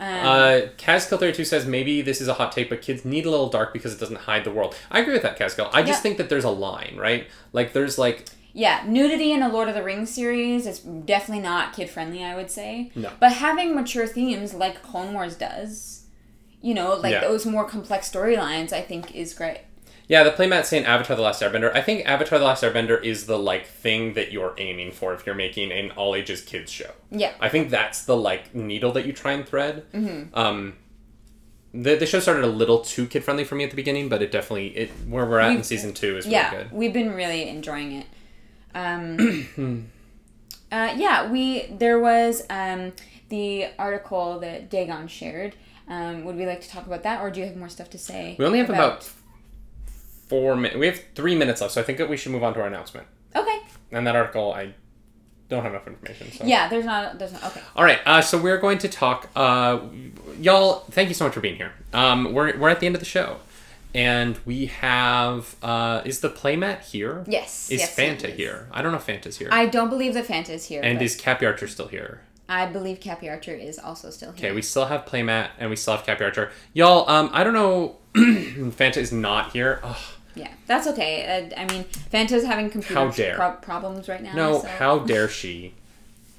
[0.00, 3.48] Um, Uh, Kazkill32 says maybe this is a hot take, but kids need a little
[3.48, 4.76] dark because it doesn't hide the world.
[4.90, 5.70] I agree with that, Kazkill.
[5.72, 6.02] I just Yeah.
[6.02, 7.26] think that there's a line, right?
[7.52, 11.74] Like there's like yeah, nudity in a Lord of the Rings series is definitely not
[11.74, 12.24] kid friendly.
[12.24, 12.90] I would say.
[12.94, 13.10] No.
[13.20, 16.06] But having mature themes like Clone Wars does,
[16.62, 17.20] you know, like Yeah.
[17.20, 19.60] those more complex storylines, I think is great.
[20.08, 21.74] Yeah, the playmat saying Avatar: The Last Airbender.
[21.74, 25.26] I think Avatar: The Last Airbender is the like thing that you're aiming for if
[25.26, 26.90] you're making an all ages kids show.
[27.10, 27.34] Yeah.
[27.40, 29.84] I think that's the like needle that you try and thread.
[29.92, 30.34] Mm-hmm.
[30.34, 30.76] Um,
[31.74, 34.22] the, the show started a little too kid friendly for me at the beginning, but
[34.22, 36.72] it definitely it where we're at in We've- season two is really yeah, good.
[36.72, 38.06] we've been really enjoying it.
[38.74, 39.90] Um,
[40.72, 42.92] uh, yeah, we there was um,
[43.28, 45.54] the article that Dagon shared.
[45.86, 47.98] Um, would we like to talk about that, or do you have more stuff to
[47.98, 48.36] say?
[48.38, 49.10] We only have about
[50.28, 50.78] four minutes.
[50.78, 52.66] We have three minutes left, so I think that we should move on to our
[52.66, 53.06] announcement.
[53.34, 53.58] Okay.
[53.90, 54.74] And that article, I
[55.48, 56.30] don't have enough information.
[56.32, 56.44] So.
[56.44, 57.18] Yeah, there's not.
[57.18, 57.44] There's not.
[57.44, 57.60] Okay.
[57.74, 58.00] All right.
[58.04, 59.28] Uh, so we're going to talk.
[59.34, 59.80] Uh,
[60.38, 61.72] y'all, thank you so much for being here.
[61.92, 63.38] Um, we're we're at the end of the show,
[63.94, 65.56] and we have.
[65.62, 67.24] Uh, is the playmat here?
[67.26, 67.70] Yes.
[67.70, 68.68] Is yes, Fanta here?
[68.72, 69.48] I don't know if Fanta's here.
[69.50, 70.82] I don't believe that Fanta is here.
[70.84, 72.22] and but is Cappy Archer still here?
[72.50, 74.46] I believe Cappy Archer is also still here.
[74.48, 76.50] Okay, we still have playmat, and we still have Cappy Archer.
[76.72, 77.96] Y'all, um, I don't know.
[78.14, 79.80] Fanta is not here.
[79.82, 79.96] Ugh.
[80.38, 81.50] Yeah, that's okay.
[81.56, 84.34] Uh, I mean, Fanta's having computer pro- problems right now.
[84.34, 84.68] No, so.
[84.68, 85.74] how dare she?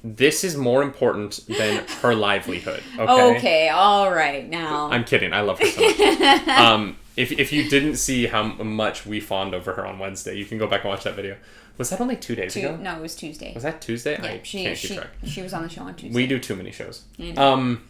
[0.02, 2.82] This is more important than her livelihood.
[2.98, 3.36] Okay.
[3.36, 3.68] Okay.
[3.68, 4.48] all right.
[4.48, 4.90] Now.
[4.90, 5.32] I'm kidding.
[5.32, 6.48] I love her so much.
[6.48, 10.44] um, if, if you didn't see how much we fawned over her on Wednesday, you
[10.46, 11.36] can go back and watch that video.
[11.76, 12.76] Was that only two days Tu- ago?
[12.76, 13.52] no, it was Tuesday.
[13.54, 14.18] Was that Tuesday?
[14.22, 15.08] yeah, I she can't keep she, track.
[15.24, 16.14] she was on the show on Tuesday.
[16.14, 17.04] We do too many shows.
[17.36, 17.82] Um,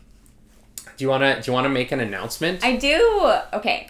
[0.97, 2.65] do you wanna do you wanna make an announcement?
[2.65, 3.33] I do.
[3.55, 3.89] Okay.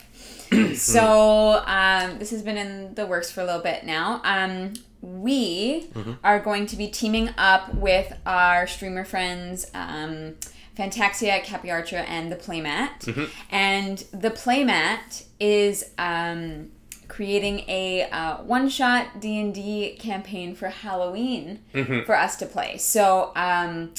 [0.75, 4.21] so um, this has been in the works for a little bit now.
[4.25, 6.13] Um, we Mm-hmm.
[6.23, 9.71] are going to be teaming up with our streamer friends.
[9.75, 10.35] Um,
[10.79, 13.01] Fantaxia, Cappy Archer, and the Playmat.
[13.01, 13.25] Mm-hmm.
[13.51, 16.71] And the Playmat is um,
[17.09, 22.05] creating a uh, one-shot D and D campaign for Halloween Mm-hmm.
[22.07, 22.77] for us to play.
[22.79, 23.93] So um,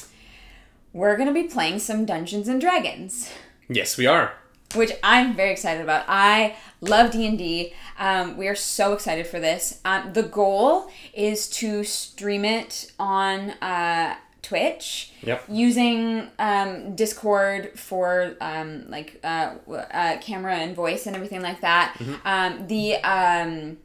[0.93, 3.29] we're gonna be playing some Dungeons and Dragons
[3.69, 4.33] yes, we are.
[4.75, 6.05] Which I'm very excited about.
[6.07, 7.73] I love D and D.
[7.99, 9.79] Um, we are so excited for this.
[9.85, 15.43] Um, the goal is to stream it on uh, Twitch Yep.
[15.49, 21.95] using um, Discord for um, like uh, uh, camera and voice and everything like that.
[22.25, 23.77] Um, the um,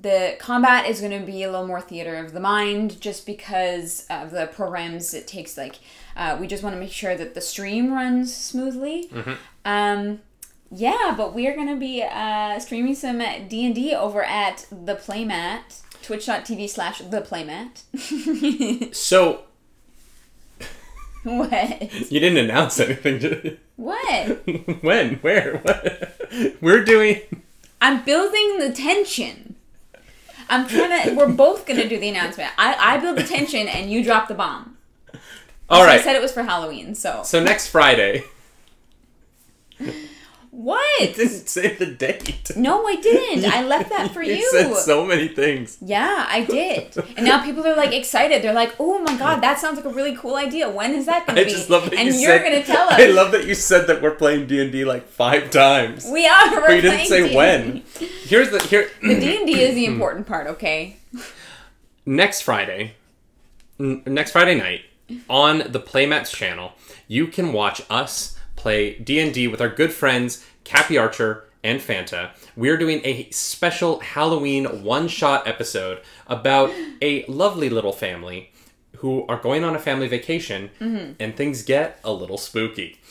[0.00, 4.06] the combat is going to be a little more theater of the mind just because
[4.10, 5.78] of the programs it takes like
[6.16, 9.08] uh, we just want to make sure that the stream runs smoothly
[9.64, 10.18] um,
[10.76, 13.18] Yeah, but we are gonna be uh, streaming some
[13.48, 17.82] D and D over at the Playmat, twitch.tv slash the Playmat.
[18.94, 19.42] So
[21.22, 22.10] what?
[22.10, 24.42] you didn't announce anything, did What?
[24.82, 25.14] when?
[25.16, 25.58] Where?
[25.58, 26.20] What?
[26.60, 27.42] We're doing.
[27.80, 29.54] I'm building the tension.
[30.48, 31.14] I'm trying to.
[31.14, 32.50] We're both gonna do the announcement.
[32.58, 34.76] I I build the tension and you drop the bomb.
[35.70, 36.00] All right.
[36.00, 36.96] I said it was for Halloween.
[36.96, 38.24] So So next Friday.
[40.54, 41.16] what?
[41.16, 42.52] Didn't say the date.
[42.56, 43.44] No, I didn't.
[43.52, 44.48] I left that for you.
[44.52, 45.76] said so many things.
[45.80, 46.96] Yeah, I did.
[47.16, 48.40] And now people are like excited.
[48.42, 50.70] They're like, "Oh my god, that sounds like a really cool idea.
[50.70, 52.88] When is that going to be?" just love that and you are going to tell
[52.88, 53.00] us.
[53.00, 56.06] I love that you said that we're playing D and D like five times.
[56.06, 56.60] We are.
[56.60, 57.36] But you didn't say D&D.
[57.36, 57.82] when.
[58.22, 58.90] Here's the here.
[59.02, 60.46] The D and D is the important part.
[60.46, 60.96] Okay.
[62.06, 62.94] next Friday,
[63.80, 64.82] n- next Friday night
[65.28, 66.72] on the Playmats channel,
[67.08, 71.80] you can watch us play D and D with our good friends Cappy Archer and
[71.80, 72.30] Fanta.
[72.56, 78.50] We're doing a special Halloween one-shot episode about a lovely little family
[78.98, 80.70] who are going on a family vacation,
[81.20, 82.98] and things get a little spooky.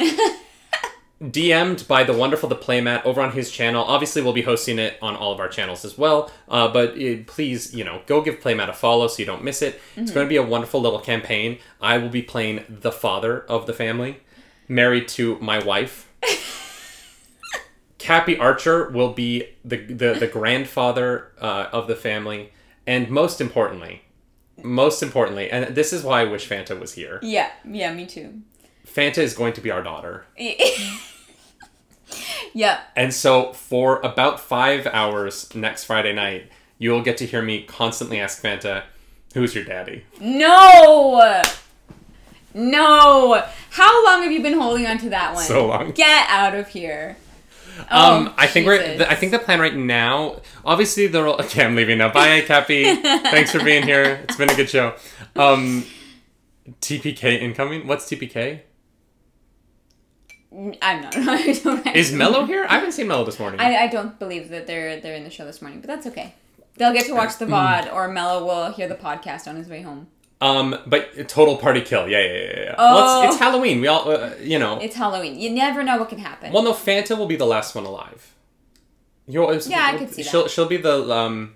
[1.22, 3.84] DM'd by the wonderful The Playmat over on his channel.
[3.86, 6.30] Obviously, we'll be hosting it on all of our channels as well.
[6.50, 9.62] Uh, but uh, please, you know, go give Playmat a follow so you don't miss
[9.62, 9.80] it.
[9.96, 11.60] It's going to be a wonderful little campaign.
[11.80, 14.18] I will be playing the father of the family,
[14.68, 16.10] married to my wife.
[17.98, 22.52] Cappy Archer will be the the, the grandfather uh, of the family,
[22.86, 24.02] and most importantly,
[24.62, 27.20] most importantly, and this is why I wish Fanta was here.
[27.22, 27.52] Yeah.
[27.66, 27.94] Yeah.
[27.94, 28.42] Me too.
[28.86, 30.26] Fanta is going to be our daughter.
[32.54, 32.82] yeah.
[32.96, 38.20] And so, for about five hours next Friday night, you'll get to hear me constantly
[38.20, 38.84] ask Fanta,
[39.34, 40.06] Who's your daddy?
[40.20, 41.42] No.
[42.54, 43.44] No.
[43.72, 45.44] How long have you been holding on to that one?
[45.44, 45.92] So long.
[45.92, 47.18] Get out of here.
[47.90, 48.98] Um, Oh, I think we're.
[48.98, 50.42] The, I think the plan right now.
[50.64, 51.36] Obviously, the role.
[51.42, 52.12] Okay, I'm leaving now.
[52.12, 52.84] Bye, Cappy.
[52.96, 54.22] Thanks for being here.
[54.24, 54.96] It's been a good show.
[55.36, 55.84] Um,
[56.82, 57.88] TPK incoming.
[57.88, 58.62] What's TPK?
[60.82, 61.16] I'm not.
[61.18, 62.66] I don't Is Mello here?
[62.70, 63.60] I haven't seen Mello this morning.
[63.60, 66.36] I, I don't believe that they're they're in the show this morning, but that's okay.
[66.78, 67.86] They'll get to watch the Mm.
[67.88, 70.08] VOD, or Mello will hear the podcast on his way home.
[70.44, 72.08] Um, but total party kill.
[72.08, 72.60] Yeah, yeah, yeah.
[72.60, 72.76] yeah.
[72.78, 72.96] Oh.
[72.96, 73.82] Well, it's, it's Halloween.
[73.82, 74.80] We all, uh, you know.
[74.80, 75.40] It's Halloween.
[75.40, 76.52] You never know what can happen.
[76.52, 78.34] Well, no, Fanta will be the last one alive.
[79.28, 80.30] You'll, Yeah, I could see that.
[80.30, 81.56] she'll, She'll be the um,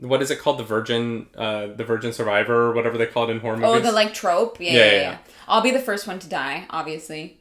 [0.00, 0.58] what is it called?
[0.58, 3.68] The Virgin, uh, the Virgin Survivor, or whatever they call it in horror movies.
[3.68, 3.88] oh, movies.
[3.88, 4.60] the like trope.
[4.60, 5.18] Yeah Yeah, yeah, yeah, yeah, yeah.
[5.48, 7.38] I'll be the first one to die, obviously.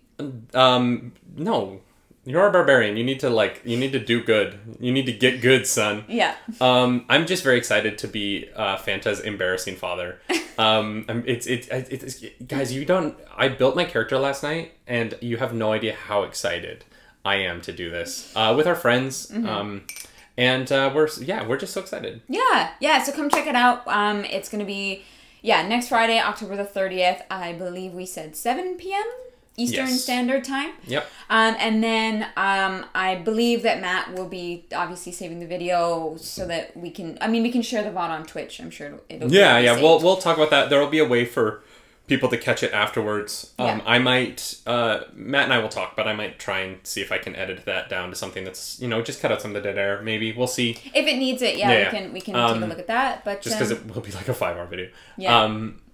[0.54, 1.82] Um, no,
[2.26, 2.98] you're a barbarian.
[2.98, 4.60] You need to like, you need to do good.
[4.80, 6.04] You need to get good, son.
[6.08, 6.36] Yeah.
[6.60, 10.20] Um, I'm just very excited to be uh, Fanta's embarrassing father.
[10.58, 12.72] Um, it's, it's it's it's guys.
[12.72, 13.18] You don't.
[13.36, 16.86] I built my character last night, and you have no idea how excited
[17.26, 19.28] I am to do this uh, with our friends.
[19.28, 19.46] Mm-hmm.
[19.46, 19.82] Um,
[20.38, 22.22] and uh, we're yeah, we're just so excited.
[22.30, 23.04] Yeah, yeah.
[23.04, 23.86] So come check it out.
[23.88, 25.04] Um, it's gonna be,
[25.42, 27.22] yeah, next Friday, October the thirtieth.
[27.30, 29.04] I believe we said seven p.m.
[29.58, 30.02] Eastern Yes.
[30.04, 30.72] Standard Time.
[30.86, 31.10] Yep.
[31.30, 36.46] Um, and then um, I believe that Matt will be obviously saving the video so
[36.48, 37.18] that we can.
[37.22, 38.60] I mean, we can share the VOD on Twitch.
[38.60, 39.04] I'm sure it'll.
[39.10, 39.72] it'll Yeah, yeah.
[39.74, 39.84] saved.
[39.84, 40.70] We'll we'll talk about that.
[40.70, 41.64] There will be a way for
[42.08, 43.54] people to catch it afterwards.
[43.58, 43.82] Um, Yeah.
[43.88, 47.12] I might uh, Matt and I will talk, but I might try and see if
[47.12, 49.64] I can edit that down to something that's you know just cut out some of
[49.64, 50.02] the dead air.
[50.04, 50.72] Maybe we'll see.
[50.94, 51.90] if it needs it, yeah, Yeah, we yeah.
[51.92, 53.24] can we can Um, take a look at that.
[53.26, 54.90] But Just um, because it will be like a five hour video.
[55.18, 55.44] Yeah.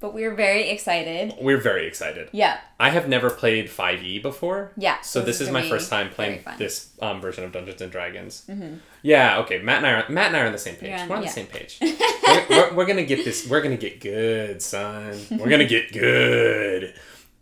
[0.01, 1.35] But we're very excited.
[1.39, 2.27] we're very excited.
[2.33, 4.71] Yeah, I have never played 5e before.
[4.75, 8.43] Yeah, So, this is my first time playing this um, version of Dungeons and Dragons.
[8.49, 8.77] Mm-hmm.
[9.03, 9.37] Yeah.
[9.39, 9.59] Okay.
[9.61, 10.99] Matt and I are Matt and I are on the same page.
[10.99, 11.29] On- we're on yeah.
[11.29, 11.77] the same page.
[11.81, 13.47] we're, we're, we're gonna get this.
[13.47, 15.15] We're gonna get good, son.
[15.31, 16.93] We're gonna get good.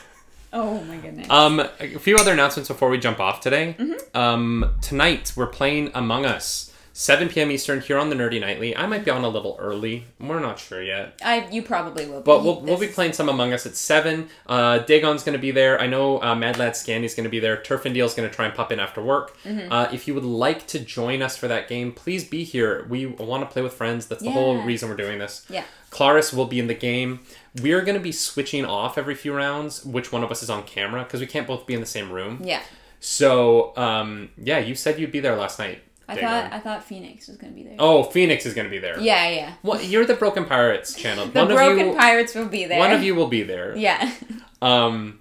[0.50, 1.28] Oh my goodness.
[1.28, 3.76] Um, a few other announcements before we jump off today.
[3.78, 4.16] Mm-hmm.
[4.16, 6.67] Um, tonight we're playing Among Us,
[6.98, 7.52] 7 p.m.
[7.52, 8.76] Eastern here on the Nerdy Nightly.
[8.76, 10.06] I might be on a little early.
[10.18, 11.16] We're not sure yet.
[11.24, 12.22] I you probably will.
[12.22, 12.24] Be.
[12.24, 14.28] But we'll, we'll be playing some Among Us at 7.
[14.48, 15.80] Uh, Dagon's going to be there.
[15.80, 17.62] I know uh, Mad Lad Scandy's going to be there.
[17.62, 19.38] Turf and Deal's to try and pop in after work.
[19.44, 19.70] Mm-hmm.
[19.70, 22.84] Uh, if you would like to join us for that game, please be here.
[22.88, 24.08] We want to play with friends.
[24.08, 25.46] That's the whole reason we're doing this.
[25.48, 25.62] Yeah.
[25.90, 27.20] Claris will be in the game.
[27.62, 30.64] We're going to be switching off every few rounds which one of us is on
[30.64, 32.40] camera because we can't both be in the same room.
[32.42, 32.62] Yeah.
[32.98, 35.82] So, um, yeah, you said you'd be there last night.
[36.08, 36.28] I Dagon.
[36.30, 37.76] thought I thought Phoenix was gonna be there.
[37.78, 38.98] Oh, Phoenix is going to be there.
[38.98, 39.52] Yeah, yeah.
[39.62, 41.26] Well, you're the Broken Pirates channel.
[41.32, 42.78] The one Broken of you, Pirates will be there.
[42.78, 43.76] one of you will be there.
[43.76, 44.12] Yeah.
[44.60, 45.20] Um,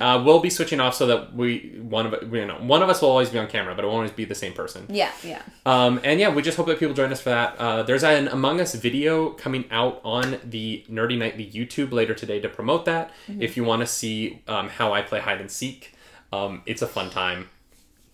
[0.00, 3.00] uh, we'll be switching off so that we one of you know one of us
[3.00, 4.86] will always be on camera, but it won't always be the same person.
[4.88, 5.42] Yeah, yeah.
[5.64, 7.56] Um, and yeah, we just hope that people join us for that.
[7.58, 12.38] Uh, there's an Among Us video coming out on the Nerdy Nightly YouTube later today
[12.40, 13.10] to promote that.
[13.26, 15.94] If you want to see um, how I play hide and seek,
[16.32, 17.48] um, it's a fun time.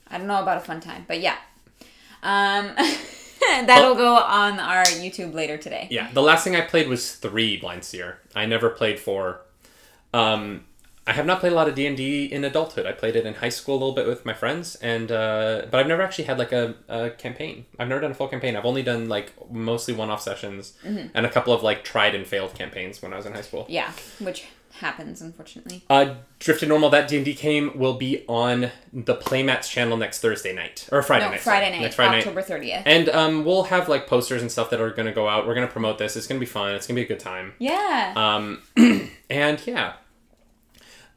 [0.08, 1.36] I don't know about a fun time, but yeah.
[2.22, 2.74] Um,
[3.66, 5.88] that'll go on our YouTube later today.
[5.90, 8.18] Yeah, the last thing I played was three Blind Seer.
[8.34, 9.42] I never played four.
[10.12, 10.64] Um,
[11.06, 12.86] I have not played a lot of D and D in adulthood.
[12.86, 15.80] I played it in high school a little bit with my friends, and uh, but
[15.80, 17.64] I've never actually had like a, a campaign.
[17.78, 18.54] I've never done a full campaign.
[18.54, 22.54] I've only done like mostly one-off sessions and a couple of like tried and failed
[22.54, 23.66] campaigns when I was in high school.
[23.68, 23.90] Yeah,
[24.20, 25.82] which happens unfortunately.
[25.90, 30.20] Uh, Drifted Normal, that D and D came will be on the Playmats channel next
[30.20, 31.40] Thursday night or Friday No, night.
[31.40, 31.76] Friday sorry.
[31.76, 32.18] night, Next Friday night.
[32.20, 32.82] October thirtieth.
[32.86, 35.46] And um, we'll have like posters and stuff that are going to go out.
[35.46, 36.16] We're going to promote this.
[36.16, 36.74] It's going to be fun.
[36.74, 37.52] It's going to be a good time.
[37.58, 38.14] Yeah.
[38.16, 38.62] Um,
[39.30, 39.94] and yeah.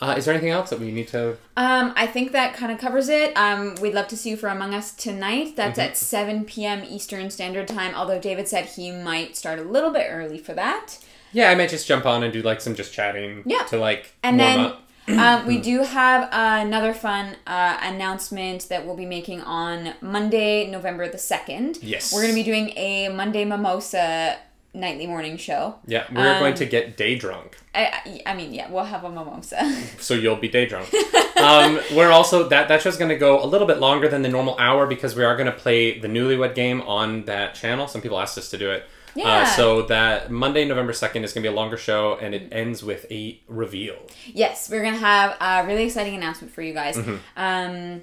[0.02, 1.38] Uh, is there anything else that we need to?
[1.56, 3.32] Um, I think that kind of covers it.
[3.38, 5.56] Um, we'd love to see you for Among Us tonight.
[5.56, 5.90] That's Mm-hmm.
[5.92, 6.84] at 7 p.m.
[6.84, 10.98] Eastern Standard Time, although David said he might start a little bit early for that.
[11.34, 13.44] Yeah, I might just jump on and do like some just chatting.
[13.46, 13.64] Yeah.
[13.64, 14.80] To like And warm then up.
[15.42, 21.10] um, we do have another fun uh, announcement that we'll be making on Monday, November
[21.10, 21.80] the 2nd.
[21.82, 22.14] Yes.
[22.14, 24.38] We're going to be doing a Monday Mimosa
[24.74, 25.76] nightly morning show.
[25.86, 29.04] Yeah, we're going um, to get day drunk, I, I I mean, yeah, we'll have
[29.04, 29.72] a mimosa.
[30.00, 30.92] so you'll be day drunk.
[31.38, 34.30] um, we're also that that show's going to go a little bit longer than the
[34.30, 37.88] normal hour because we are going to play the Newlywed Game on that channel.
[37.88, 38.86] Some people asked us to do it.
[39.16, 39.46] Uh, Yeah.
[39.46, 42.84] so that Monday, November second, is going to be a longer show, and it ends
[42.84, 43.96] with a reveal.
[44.28, 46.98] yes, we're going to have a really exciting announcement for you guys.
[46.98, 47.16] Mm-hmm.
[47.38, 48.02] Um,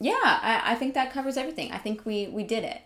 [0.00, 1.72] yeah, I, I think that covers everything.
[1.72, 2.80] I think we, we did it.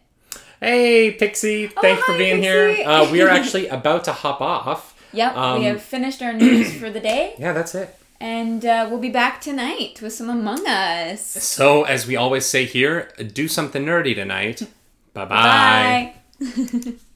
[0.60, 1.68] Hey, Pixie!
[1.68, 2.76] Thanks for being Pixie.
[2.76, 2.88] here.
[2.88, 4.94] Uh, we are actually about to hop off.
[5.12, 7.94] Yep, Um, we have finished our news for the day, Yeah, that's it.
[8.20, 11.22] and uh, we'll be back tonight with some Among Us.
[11.24, 14.62] So, as we always say here, do something nerdy tonight.
[15.14, 15.34] Bye-bye.
[15.34, 16.14] Bye.
[16.40, 16.92] A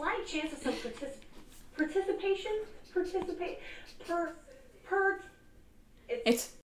[0.00, 1.12] slight chance of some partic-
[1.76, 2.52] participation,
[2.94, 3.58] participate,
[4.06, 4.32] per,
[4.84, 5.20] per.
[6.08, 6.59] It's It's